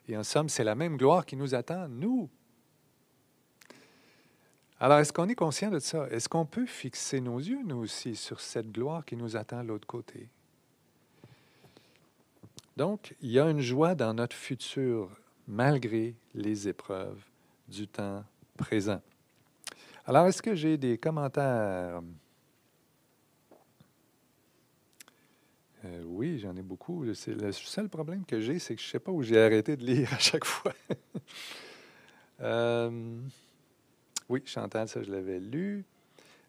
Et 0.08 0.18
en 0.18 0.24
somme, 0.24 0.50
c'est 0.50 0.64
la 0.64 0.76
même 0.76 0.98
gloire 0.98 1.26
qui 1.26 1.36
nous 1.36 1.56
attend, 1.56 1.88
nous, 1.88 2.30
alors, 4.80 5.00
est-ce 5.00 5.12
qu'on 5.12 5.28
est 5.28 5.36
conscient 5.36 5.70
de 5.70 5.80
ça? 5.80 6.08
Est-ce 6.10 6.30
qu'on 6.30 6.46
peut 6.46 6.66
fixer 6.66 7.20
nos 7.20 7.38
yeux, 7.40 7.60
nous 7.66 7.78
aussi, 7.78 8.16
sur 8.16 8.40
cette 8.40 8.72
gloire 8.72 9.04
qui 9.04 9.18
nous 9.18 9.36
attend 9.36 9.62
de 9.62 9.68
l'autre 9.68 9.88
côté? 9.88 10.30
Donc, 12.78 13.14
il 13.22 13.32
y 13.32 13.40
a 13.40 13.50
une 13.50 13.60
joie 13.60 13.94
dans 13.94 14.14
notre 14.14 14.36
futur, 14.36 15.10
malgré 15.48 16.16
les 16.34 16.70
épreuves 16.70 17.22
du 17.68 17.90
temps 17.90 18.24
présent. 18.56 19.02
Alors, 20.06 20.28
est-ce 20.28 20.42
que 20.42 20.56
j'ai 20.56 20.78
des 20.78 20.98
commentaires? 20.98 22.02
Euh, 25.84 26.04
oui, 26.06 26.40
j'en 26.40 26.56
ai 26.56 26.62
beaucoup. 26.62 27.04
le 27.04 27.14
seul 27.14 27.90
problème 27.90 28.24
que 28.26 28.40
j'ai, 28.40 28.60
c'est 28.60 28.76
que 28.76 28.82
je 28.82 28.88
ne 28.88 28.92
sais 28.92 29.00
pas 29.00 29.12
où 29.12 29.24
j'ai 29.24 29.42
arrêté 29.42 29.76
de 29.76 29.86
lire 29.86 30.14
à 30.14 30.20
chaque 30.20 30.46
fois. 30.46 30.74
euh, 32.40 33.20
oui, 34.30 34.44
Chantal, 34.46 34.88
ça 34.88 35.02
je 35.02 35.12
l'avais 35.12 35.40
lu. 35.40 35.84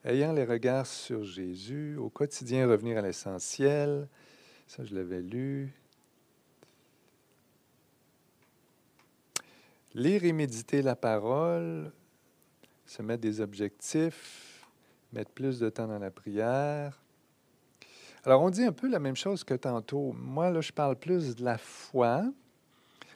Ayant 0.05 0.33
les 0.33 0.45
regards 0.45 0.87
sur 0.87 1.25
Jésus, 1.25 1.97
au 1.97 2.11
quotidien 2.11 2.69
revenir 2.69 2.99
à 2.99 3.03
l'essentiel, 3.03 4.07
ça 4.66 4.85
je 4.85 4.95
l'avais 4.95 5.23
lu. 5.23 5.73
Lire 9.95 10.25
et 10.25 10.33
méditer 10.33 10.83
la 10.83 10.95
parole, 10.95 11.90
se 12.87 13.03
mettre 13.03 13.23
des 13.23 13.40
objectifs, 13.40 14.66
mettre 15.12 15.31
plus 15.33 15.59
de 15.59 15.69
temps 15.71 15.88
dans 15.88 15.99
la 15.99 16.11
prière. 16.11 17.03
Alors, 18.24 18.43
on 18.43 18.51
dit 18.51 18.62
un 18.62 18.72
peu 18.72 18.89
la 18.89 19.01
même 19.01 19.16
chose 19.16 19.43
que 19.43 19.55
tantôt. 19.55 20.12
Moi, 20.12 20.51
là, 20.51 20.61
je 20.61 20.72
parle 20.72 20.97
plus 20.97 21.35
de 21.35 21.43
la 21.43 21.57
foi. 21.57 22.31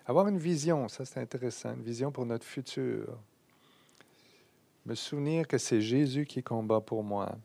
Avoir 0.06 0.26
une 0.28 0.38
vision, 0.38 0.88
ça 0.88 1.04
c'est 1.04 1.20
intéressant, 1.20 1.74
une 1.74 1.82
vision 1.82 2.10
pour 2.10 2.26
notre 2.26 2.46
futur 2.46 3.18
me 4.86 4.94
souvenir 4.94 5.48
que 5.48 5.58
c'est 5.58 5.80
Jésus 5.80 6.26
qui 6.26 6.42
combat 6.42 6.80
pour 6.80 7.02
moi. 7.02 7.36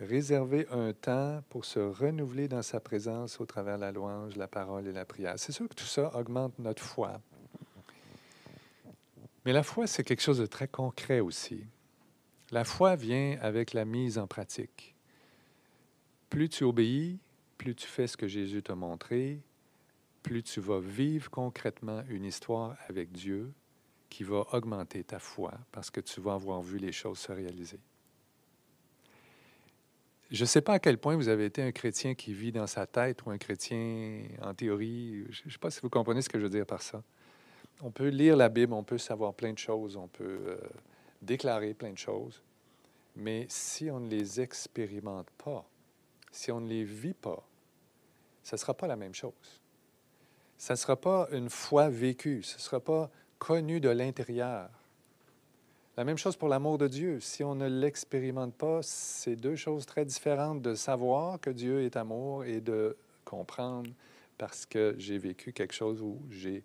Réserver 0.00 0.66
un 0.70 0.92
temps 0.92 1.42
pour 1.50 1.64
se 1.64 1.78
renouveler 1.78 2.48
dans 2.48 2.62
sa 2.62 2.80
présence 2.80 3.40
au 3.40 3.46
travers 3.46 3.78
la 3.78 3.92
louange, 3.92 4.36
la 4.36 4.48
parole 4.48 4.86
et 4.86 4.92
la 4.92 5.04
prière. 5.04 5.34
C'est 5.36 5.52
sûr 5.52 5.68
que 5.68 5.74
tout 5.74 5.84
ça 5.84 6.14
augmente 6.16 6.58
notre 6.58 6.82
foi. 6.82 7.20
Mais 9.44 9.52
la 9.52 9.62
foi, 9.62 9.86
c'est 9.86 10.02
quelque 10.02 10.22
chose 10.22 10.38
de 10.38 10.46
très 10.46 10.68
concret 10.68 11.20
aussi. 11.20 11.64
La 12.50 12.64
foi 12.64 12.96
vient 12.96 13.38
avec 13.40 13.72
la 13.72 13.84
mise 13.84 14.18
en 14.18 14.26
pratique. 14.26 14.94
Plus 16.30 16.48
tu 16.48 16.64
obéis, 16.64 17.18
plus 17.58 17.74
tu 17.74 17.86
fais 17.86 18.06
ce 18.06 18.16
que 18.16 18.26
Jésus 18.26 18.62
t'a 18.62 18.74
montré, 18.74 19.40
plus 20.22 20.42
tu 20.42 20.60
vas 20.60 20.80
vivre 20.80 21.30
concrètement 21.30 22.02
une 22.08 22.24
histoire 22.24 22.76
avec 22.88 23.12
Dieu, 23.12 23.52
qui 24.14 24.22
va 24.22 24.46
augmenter 24.52 25.02
ta 25.02 25.18
foi 25.18 25.52
parce 25.72 25.90
que 25.90 26.00
tu 26.00 26.20
vas 26.20 26.34
avoir 26.34 26.62
vu 26.62 26.78
les 26.78 26.92
choses 26.92 27.18
se 27.18 27.32
réaliser. 27.32 27.80
Je 30.30 30.40
ne 30.44 30.46
sais 30.46 30.60
pas 30.60 30.74
à 30.74 30.78
quel 30.78 30.98
point 30.98 31.16
vous 31.16 31.26
avez 31.26 31.46
été 31.46 31.60
un 31.62 31.72
chrétien 31.72 32.14
qui 32.14 32.32
vit 32.32 32.52
dans 32.52 32.68
sa 32.68 32.86
tête 32.86 33.26
ou 33.26 33.30
un 33.30 33.38
chrétien 33.38 34.22
en 34.40 34.54
théorie. 34.54 35.24
Je 35.30 35.42
ne 35.46 35.50
sais 35.50 35.58
pas 35.58 35.68
si 35.68 35.80
vous 35.80 35.90
comprenez 35.90 36.22
ce 36.22 36.28
que 36.28 36.38
je 36.38 36.44
veux 36.44 36.50
dire 36.50 36.64
par 36.64 36.80
ça. 36.80 37.02
On 37.82 37.90
peut 37.90 38.06
lire 38.06 38.36
la 38.36 38.48
Bible, 38.48 38.72
on 38.72 38.84
peut 38.84 38.98
savoir 38.98 39.34
plein 39.34 39.52
de 39.52 39.58
choses, 39.58 39.96
on 39.96 40.06
peut 40.06 40.42
euh, 40.46 40.58
déclarer 41.20 41.74
plein 41.74 41.90
de 41.90 41.98
choses, 41.98 42.40
mais 43.16 43.46
si 43.48 43.90
on 43.90 43.98
ne 43.98 44.08
les 44.08 44.40
expérimente 44.40 45.28
pas, 45.30 45.68
si 46.30 46.52
on 46.52 46.60
ne 46.60 46.68
les 46.68 46.84
vit 46.84 47.14
pas, 47.14 47.44
ce 48.44 48.54
ne 48.54 48.60
sera 48.60 48.74
pas 48.74 48.86
la 48.86 48.94
même 48.94 49.14
chose. 49.14 49.60
Ça 50.56 50.74
ne 50.74 50.78
sera 50.78 50.94
pas 50.94 51.26
une 51.32 51.50
foi 51.50 51.88
vécue, 51.88 52.44
ce 52.44 52.58
ne 52.58 52.60
sera 52.60 52.78
pas 52.78 53.10
connu 53.44 53.78
de 53.78 53.90
l'intérieur. 53.90 54.70
La 55.98 56.04
même 56.04 56.16
chose 56.16 56.34
pour 56.34 56.48
l'amour 56.48 56.78
de 56.78 56.88
Dieu. 56.88 57.20
Si 57.20 57.44
on 57.44 57.54
ne 57.54 57.68
l'expérimente 57.68 58.54
pas, 58.54 58.80
c'est 58.82 59.36
deux 59.36 59.54
choses 59.54 59.84
très 59.84 60.06
différentes 60.06 60.62
de 60.62 60.74
savoir 60.74 61.38
que 61.38 61.50
Dieu 61.50 61.82
est 61.82 61.94
amour 61.96 62.46
et 62.46 62.62
de 62.62 62.96
comprendre 63.26 63.90
parce 64.38 64.64
que 64.64 64.94
j'ai 64.96 65.18
vécu 65.18 65.52
quelque 65.52 65.74
chose 65.74 66.00
où 66.00 66.22
j'ai, 66.30 66.64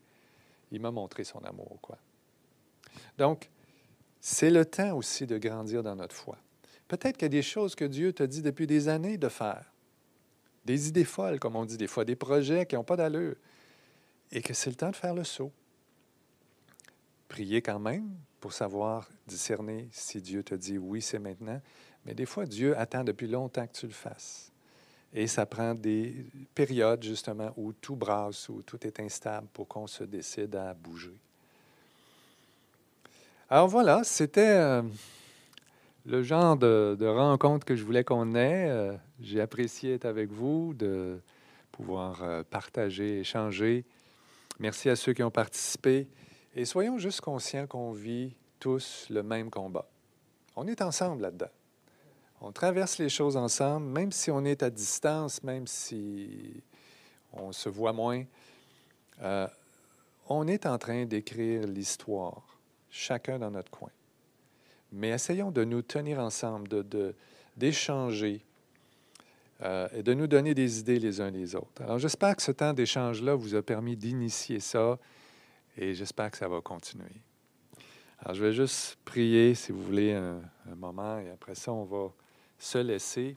il 0.71 0.79
m'a 0.79 0.89
montré 0.89 1.25
son 1.25 1.43
amour. 1.43 1.77
Donc, 3.17 3.49
c'est 4.21 4.49
le 4.49 4.63
temps 4.63 4.95
aussi 4.95 5.27
de 5.27 5.37
grandir 5.37 5.83
dans 5.83 5.97
notre 5.97 6.15
foi. 6.15 6.37
Peut-être 6.87 7.17
qu'il 7.17 7.25
y 7.25 7.25
a 7.25 7.29
des 7.29 7.41
choses 7.41 7.75
que 7.75 7.83
Dieu 7.83 8.13
t'a 8.13 8.25
dit 8.25 8.41
depuis 8.41 8.67
des 8.67 8.87
années 8.87 9.17
de 9.17 9.27
faire, 9.27 9.65
des 10.63 10.87
idées 10.87 11.03
folles, 11.03 11.41
comme 11.41 11.57
on 11.57 11.65
dit 11.65 11.77
des 11.77 11.87
fois, 11.87 12.05
des 12.05 12.15
projets 12.15 12.65
qui 12.65 12.75
n'ont 12.75 12.85
pas 12.85 12.95
d'allure 12.95 13.35
et 14.31 14.41
que 14.41 14.53
c'est 14.53 14.69
le 14.69 14.77
temps 14.77 14.91
de 14.91 14.95
faire 14.95 15.13
le 15.13 15.25
saut. 15.25 15.51
Priez 17.29 17.61
quand 17.61 17.79
même 17.79 18.09
pour 18.41 18.51
savoir 18.51 19.07
discerner 19.27 19.87
si 19.91 20.21
Dieu 20.21 20.43
te 20.43 20.55
dit 20.55 20.77
oui, 20.77 21.01
c'est 21.01 21.19
maintenant. 21.19 21.61
Mais 22.05 22.13
des 22.13 22.25
fois, 22.25 22.45
Dieu 22.45 22.77
attend 22.77 23.03
depuis 23.03 23.27
longtemps 23.27 23.65
que 23.67 23.77
tu 23.77 23.85
le 23.85 23.93
fasses. 23.93 24.51
Et 25.13 25.27
ça 25.27 25.45
prend 25.45 25.73
des 25.73 26.25
périodes, 26.53 27.03
justement, 27.03 27.51
où 27.55 27.73
tout 27.73 27.95
brasse, 27.95 28.49
où 28.49 28.61
tout 28.61 28.85
est 28.85 28.99
instable 28.99 29.47
pour 29.53 29.67
qu'on 29.67 29.87
se 29.87 30.03
décide 30.03 30.55
à 30.55 30.73
bouger. 30.73 31.17
Alors 33.49 33.67
voilà, 33.67 34.03
c'était 34.03 34.41
euh, 34.41 34.83
le 36.05 36.21
genre 36.21 36.55
de, 36.55 37.05
rencontre 37.07 37.65
que 37.65 37.75
je 37.75 37.83
voulais 37.83 38.03
qu'on 38.03 38.35
ait. 38.35 38.69
Euh, 38.69 38.95
j'ai 39.19 39.41
apprécié 39.41 39.95
être 39.95 40.05
avec 40.05 40.29
vous, 40.31 40.75
de 40.75 41.19
pouvoir 41.71 42.23
euh, 42.23 42.43
partager, 42.47 43.21
échanger. 43.21 43.85
Merci 44.59 44.89
à 44.89 44.95
ceux 44.95 45.13
qui 45.13 45.23
ont 45.23 45.31
participé. 45.31 46.07
Et 46.55 46.65
soyons 46.65 46.97
juste 46.97 47.21
conscients 47.21 47.67
qu'on 47.67 47.91
vit 47.91 48.33
tous 48.59 49.05
le 49.09 49.23
même 49.23 49.49
combat. 49.49 49.87
On 50.55 50.67
est 50.67 50.81
ensemble 50.81 51.21
là-dedans. 51.21 51.49
On 52.41 52.51
traverse 52.51 52.97
les 52.97 53.09
choses 53.09 53.37
ensemble, 53.37 53.87
même 53.87 54.11
si 54.11 54.31
on 54.31 54.43
est 54.45 54.63
à 54.63 54.69
distance, 54.69 55.43
même 55.43 55.67
si 55.67 56.63
on 57.33 57.51
se 57.51 57.69
voit 57.69 57.93
moins. 57.93 58.23
Euh, 59.21 59.47
on 60.27 60.47
est 60.47 60.65
en 60.65 60.77
train 60.77 61.05
d'écrire 61.05 61.67
l'histoire, 61.67 62.57
chacun 62.89 63.39
dans 63.39 63.51
notre 63.51 63.71
coin. 63.71 63.91
Mais 64.91 65.09
essayons 65.09 65.51
de 65.51 65.63
nous 65.63 65.81
tenir 65.81 66.19
ensemble, 66.19 66.69
d'échanger, 67.57 68.41
euh, 69.61 69.89
et 69.93 70.03
de 70.03 70.13
nous 70.13 70.27
donner 70.27 70.53
des 70.53 70.79
idées 70.79 70.99
les 70.99 71.19
uns 71.19 71.29
les 71.29 71.53
autres. 71.55 71.81
Alors 71.81 71.99
j'espère 71.99 72.35
que 72.35 72.41
ce 72.41 72.51
temps 72.51 72.73
d'échange-là 72.73 73.35
vous 73.35 73.55
a 73.55 73.61
permis 73.61 73.97
d'initier 73.97 74.61
ça 74.61 74.97
et 75.77 75.93
j'espère 75.93 76.31
que 76.31 76.37
ça 76.37 76.47
va 76.47 76.61
continuer. 76.61 77.21
Alors 78.19 78.35
je 78.35 78.43
vais 78.43 78.53
juste 78.53 78.97
prier, 79.05 79.55
si 79.55 79.71
vous 79.71 79.81
voulez, 79.81 80.13
un, 80.13 80.41
moment 80.75 81.19
et 81.19 81.29
après 81.29 81.55
ça, 81.55 81.71
on 81.71 81.85
va 81.85 82.11
se 82.57 82.77
laisser. 82.77 83.35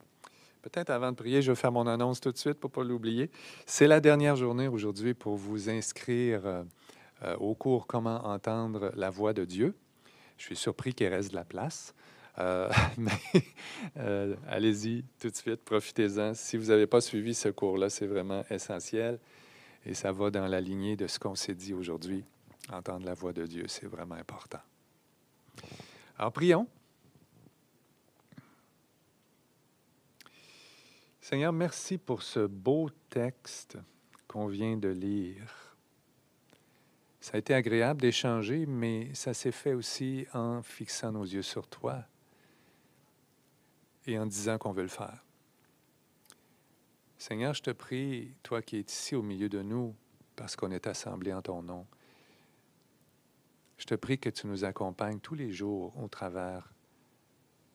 Peut-être 0.61 0.91
avant 0.91 1.11
de 1.11 1.17
prier, 1.17 1.43
je 1.43 1.53
vais 1.53 1.57
faire 1.57 1.73
mon 1.73 1.87
annonce 1.87 2.21
tout 2.21 2.31
de 2.33 2.37
suite 2.37 2.55
pour 2.55 2.71
ne 2.71 2.75
pas 2.75 2.85
l'oublier. 2.85 3.31
C'est 3.67 3.87
la 3.87 4.01
dernière 4.01 4.37
journée 4.37 4.69
aujourd'hui 4.69 5.15
pour 5.15 5.37
vous 5.37 5.71
inscrire 5.71 6.43
euh, 6.45 7.37
au 7.39 7.55
cours 7.55 7.87
Comment 7.87 8.25
entendre 8.27 8.93
la 8.97 9.11
voix 9.11 9.33
de 9.33 9.45
Dieu. 9.45 9.75
Je 10.37 10.45
suis 10.45 10.57
surpris 10.57 10.95
qu'il 10.95 11.09
reste 11.09 11.31
de 11.31 11.37
la 11.37 11.45
place. 11.45 11.95
Euh, 12.39 12.69
mais 12.99 13.11
euh, 13.99 14.35
allez-y 14.49 15.05
tout 15.21 15.31
de 15.31 15.37
suite, 15.37 15.63
profitez-en. 15.65 16.35
Si 16.35 16.57
vous 16.57 16.67
n'avez 16.67 16.87
pas 16.87 17.01
suivi 17.01 17.35
ce 17.35 17.49
cours-là, 17.49 17.91
c'est 17.91 18.07
vraiment 18.07 18.45
essentiel 18.51 19.19
et 19.85 19.95
ça 19.95 20.13
va 20.13 20.31
dans 20.31 20.47
la 20.47 20.61
lignée 20.61 20.97
de 20.97 21.07
ce 21.07 21.19
qu'on 21.19 21.35
s'est 21.35 21.55
dit 21.55 21.75
aujourd'hui. 21.75 22.25
Entendre 22.71 23.05
la 23.05 23.15
voix 23.15 23.33
de 23.33 23.47
Dieu, 23.47 23.65
c'est 23.67 23.87
vraiment 23.87 24.15
important. 24.15 24.61
Alors, 26.17 26.33
prions. 26.33 26.69
Seigneur, 31.21 31.53
merci 31.53 31.99
pour 31.99 32.23
ce 32.23 32.47
beau 32.47 32.91
texte 33.11 33.79
qu'on 34.29 34.47
vient 34.47 34.77
de 34.77 34.89
lire. 34.89 35.77
Ça 37.21 37.35
a 37.35 37.39
été 37.39 37.55
agréable 37.55 38.01
d'échanger, 38.01 38.67
mais 38.67 39.15
ça 39.15 39.33
s'est 39.33 39.53
fait 39.53 39.75
aussi 39.75 40.27
en 40.33 40.63
fixant 40.63 41.13
nos 41.13 41.25
yeux 41.25 41.43
sur 41.43 41.69
toi 41.69 42.05
et 44.07 44.19
en 44.19 44.27
disant 44.27 44.59
qu'on 44.59 44.73
veut 44.73 44.83
le 44.83 44.89
faire. 44.89 45.23
Seigneur, 47.23 47.55
je 47.55 47.63
te 47.63 47.71
prie, 47.71 48.35
toi 48.43 48.63
qui 48.63 48.79
es 48.79 48.81
ici 48.81 49.15
au 49.15 49.23
milieu 49.23 49.49
de 49.49 49.63
nous, 49.63 49.95
parce 50.35 50.57
qu'on 50.57 50.73
est 50.73 50.89
assemblés 50.89 51.33
en 51.33 51.41
ton 51.41 51.63
nom, 51.63 51.87
je 53.79 53.85
te 53.85 53.95
prie 53.95 54.19
que 54.19 54.29
tu 54.29 54.49
nous 54.49 54.65
accompagnes 54.65 55.21
tous 55.21 55.37
les 55.37 55.53
jours 55.53 55.97
au 56.03 56.09
travers 56.09 56.73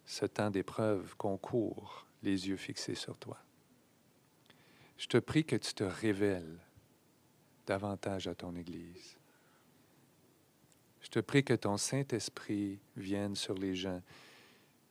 ce 0.03 0.25
temps 0.25 0.49
d'épreuve 0.49 1.15
qu'on 1.15 1.37
court, 1.37 2.05
les 2.23 2.49
yeux 2.49 2.57
fixés 2.57 2.93
sur 2.93 3.15
toi. 3.15 3.37
Je 4.97 5.07
te 5.07 5.17
prie 5.17 5.45
que 5.45 5.55
tu 5.55 5.73
te 5.73 5.85
révèles 5.85 6.59
davantage 7.65 8.27
à 8.27 8.35
ton 8.35 8.53
Église. 8.53 9.17
Je 10.99 11.07
te 11.07 11.19
prie 11.19 11.45
que 11.45 11.53
ton 11.53 11.77
Saint-Esprit 11.77 12.81
vienne 12.97 13.37
sur 13.37 13.53
les 13.53 13.75
gens 13.75 14.01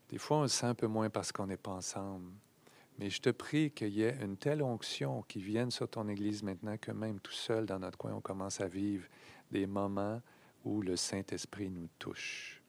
des 0.08 0.18
fois, 0.18 0.38
on 0.38 0.42
le 0.42 0.48
sent 0.48 0.66
un 0.66 0.74
peu 0.74 0.86
moins 0.86 1.10
parce 1.10 1.32
qu'on 1.32 1.46
n'est 1.46 1.56
pas 1.56 1.72
ensemble. 1.72 2.32
Mais 2.98 3.10
je 3.10 3.20
te 3.20 3.30
prie 3.30 3.70
qu'il 3.70 3.90
y 3.90 4.02
ait 4.02 4.16
une 4.22 4.36
telle 4.36 4.62
onction 4.62 5.22
qui 5.22 5.40
vienne 5.40 5.70
sur 5.70 5.88
ton 5.88 6.08
Église 6.08 6.42
maintenant 6.42 6.76
que 6.78 6.92
même 6.92 7.20
tout 7.20 7.32
seul 7.32 7.66
dans 7.66 7.78
notre 7.78 7.98
coin, 7.98 8.14
on 8.14 8.20
commence 8.20 8.60
à 8.60 8.68
vivre 8.68 9.06
des 9.50 9.66
moments 9.66 10.22
où 10.64 10.80
le 10.80 10.96
Saint-Esprit 10.96 11.70
nous 11.70 11.88
touche. 11.98 12.62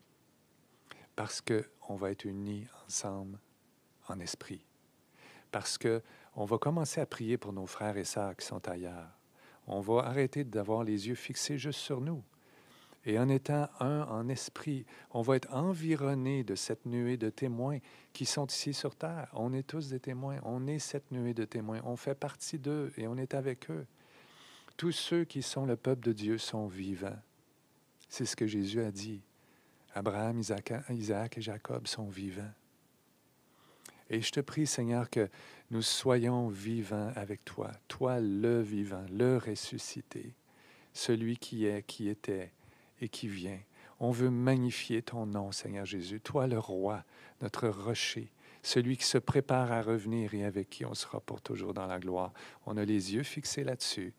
Parce 1.15 1.41
qu'on 1.41 1.95
va 1.95 2.11
être 2.11 2.25
unis 2.25 2.67
ensemble 2.85 3.39
en 4.07 4.19
esprit. 4.19 4.63
Parce 5.51 5.77
qu'on 5.77 6.45
va 6.45 6.57
commencer 6.57 7.01
à 7.01 7.05
prier 7.05 7.37
pour 7.37 7.53
nos 7.53 7.65
frères 7.65 7.97
et 7.97 8.03
sœurs 8.03 8.35
qui 8.35 8.45
sont 8.45 8.67
ailleurs. 8.67 9.09
On 9.65 9.79
va 9.81 10.03
arrêter 10.03 10.43
d'avoir 10.43 10.83
les 10.83 11.07
yeux 11.07 11.15
fixés 11.15 11.57
juste 11.57 11.79
sur 11.79 12.01
nous. 12.01 12.23
Et 13.07 13.17
en 13.17 13.29
étant 13.29 13.69
un 13.79 14.01
en 14.03 14.27
esprit, 14.27 14.85
on 15.11 15.21
va 15.21 15.37
être 15.37 15.51
environné 15.53 16.43
de 16.43 16.55
cette 16.55 16.85
nuée 16.85 17.15
de 17.15 17.29
témoins 17.29 17.79
qui 18.11 18.25
sont 18.25 18.45
ici 18.47 18.73
sur 18.73 18.97
Terre. 18.97 19.29
On 19.31 19.53
est 19.53 19.65
tous 19.65 19.87
des 19.87 20.01
témoins. 20.01 20.39
On 20.43 20.67
est 20.67 20.79
cette 20.79 21.09
nuée 21.11 21.33
de 21.33 21.45
témoins. 21.45 21.79
On 21.85 21.95
fait 21.95 22.15
partie 22.15 22.59
d'eux 22.59 22.91
et 22.97 23.07
on 23.07 23.15
est 23.15 23.33
avec 23.33 23.71
eux. 23.71 23.87
Tous 24.75 24.91
ceux 24.91 25.23
qui 25.23 25.41
sont 25.41 25.65
le 25.65 25.77
peuple 25.77 26.03
de 26.03 26.11
Dieu 26.11 26.37
sont 26.37 26.67
vivants. 26.67 27.17
C'est 28.09 28.25
ce 28.25 28.35
que 28.35 28.45
Jésus 28.45 28.81
a 28.81 28.91
dit. 28.91 29.21
Abraham, 29.95 30.41
Isaac, 30.89 31.37
et 31.37 31.41
Jacob 31.41 31.87
sont 31.87 32.09
vivants. 32.09 32.51
Et 34.09 34.21
je 34.21 34.31
te 34.33 34.41
prie, 34.41 34.67
Seigneur, 34.67 35.09
que 35.09 35.29
nous 35.71 35.81
soyons 35.81 36.49
vivants 36.49 37.13
avec 37.15 37.45
toi, 37.45 37.71
toi 37.87 38.19
le 38.19 38.61
vivant, 38.61 39.05
le 39.09 39.37
ressuscité, 39.37 40.33
celui 40.93 41.37
qui 41.37 41.65
est, 41.65 41.83
qui 41.83 42.09
était, 42.09 42.51
et 43.01 43.09
qui 43.09 43.27
vient. 43.27 43.59
On 43.99 44.11
veut 44.11 44.29
magnifier 44.29 45.01
ton 45.01 45.25
nom, 45.25 45.51
Seigneur 45.51 45.85
Jésus, 45.85 46.21
toi 46.21 46.47
le 46.47 46.59
roi, 46.59 47.03
notre 47.41 47.67
rocher, 47.67 48.31
celui 48.61 48.97
qui 48.97 49.05
se 49.05 49.17
prépare 49.17 49.71
à 49.71 49.81
revenir 49.81 50.33
et 50.33 50.43
avec 50.43 50.69
qui 50.69 50.85
on 50.85 50.93
sera 50.93 51.19
pour 51.19 51.41
toujours 51.41 51.73
dans 51.73 51.87
la 51.87 51.99
gloire. 51.99 52.33
On 52.65 52.77
a 52.77 52.85
les 52.85 53.13
yeux 53.13 53.23
fixés 53.23 53.63
là-dessus 53.63 54.13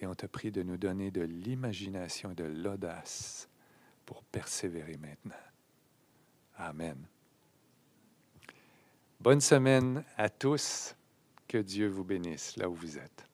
et 0.00 0.06
on 0.06 0.14
te 0.14 0.26
prie 0.26 0.50
de 0.50 0.62
nous 0.62 0.76
donner 0.76 1.10
de 1.10 1.22
l'imagination 1.22 2.32
et 2.32 2.34
de 2.34 2.44
l'audace 2.44 3.48
pour 4.04 4.22
persévérer 4.24 4.96
maintenant. 4.98 5.40
Amen. 6.56 7.06
Bonne 9.20 9.40
semaine 9.40 10.04
à 10.16 10.28
tous. 10.28 10.94
Que 11.48 11.58
Dieu 11.58 11.88
vous 11.88 12.04
bénisse 12.04 12.56
là 12.56 12.68
où 12.68 12.74
vous 12.74 12.98
êtes. 12.98 13.33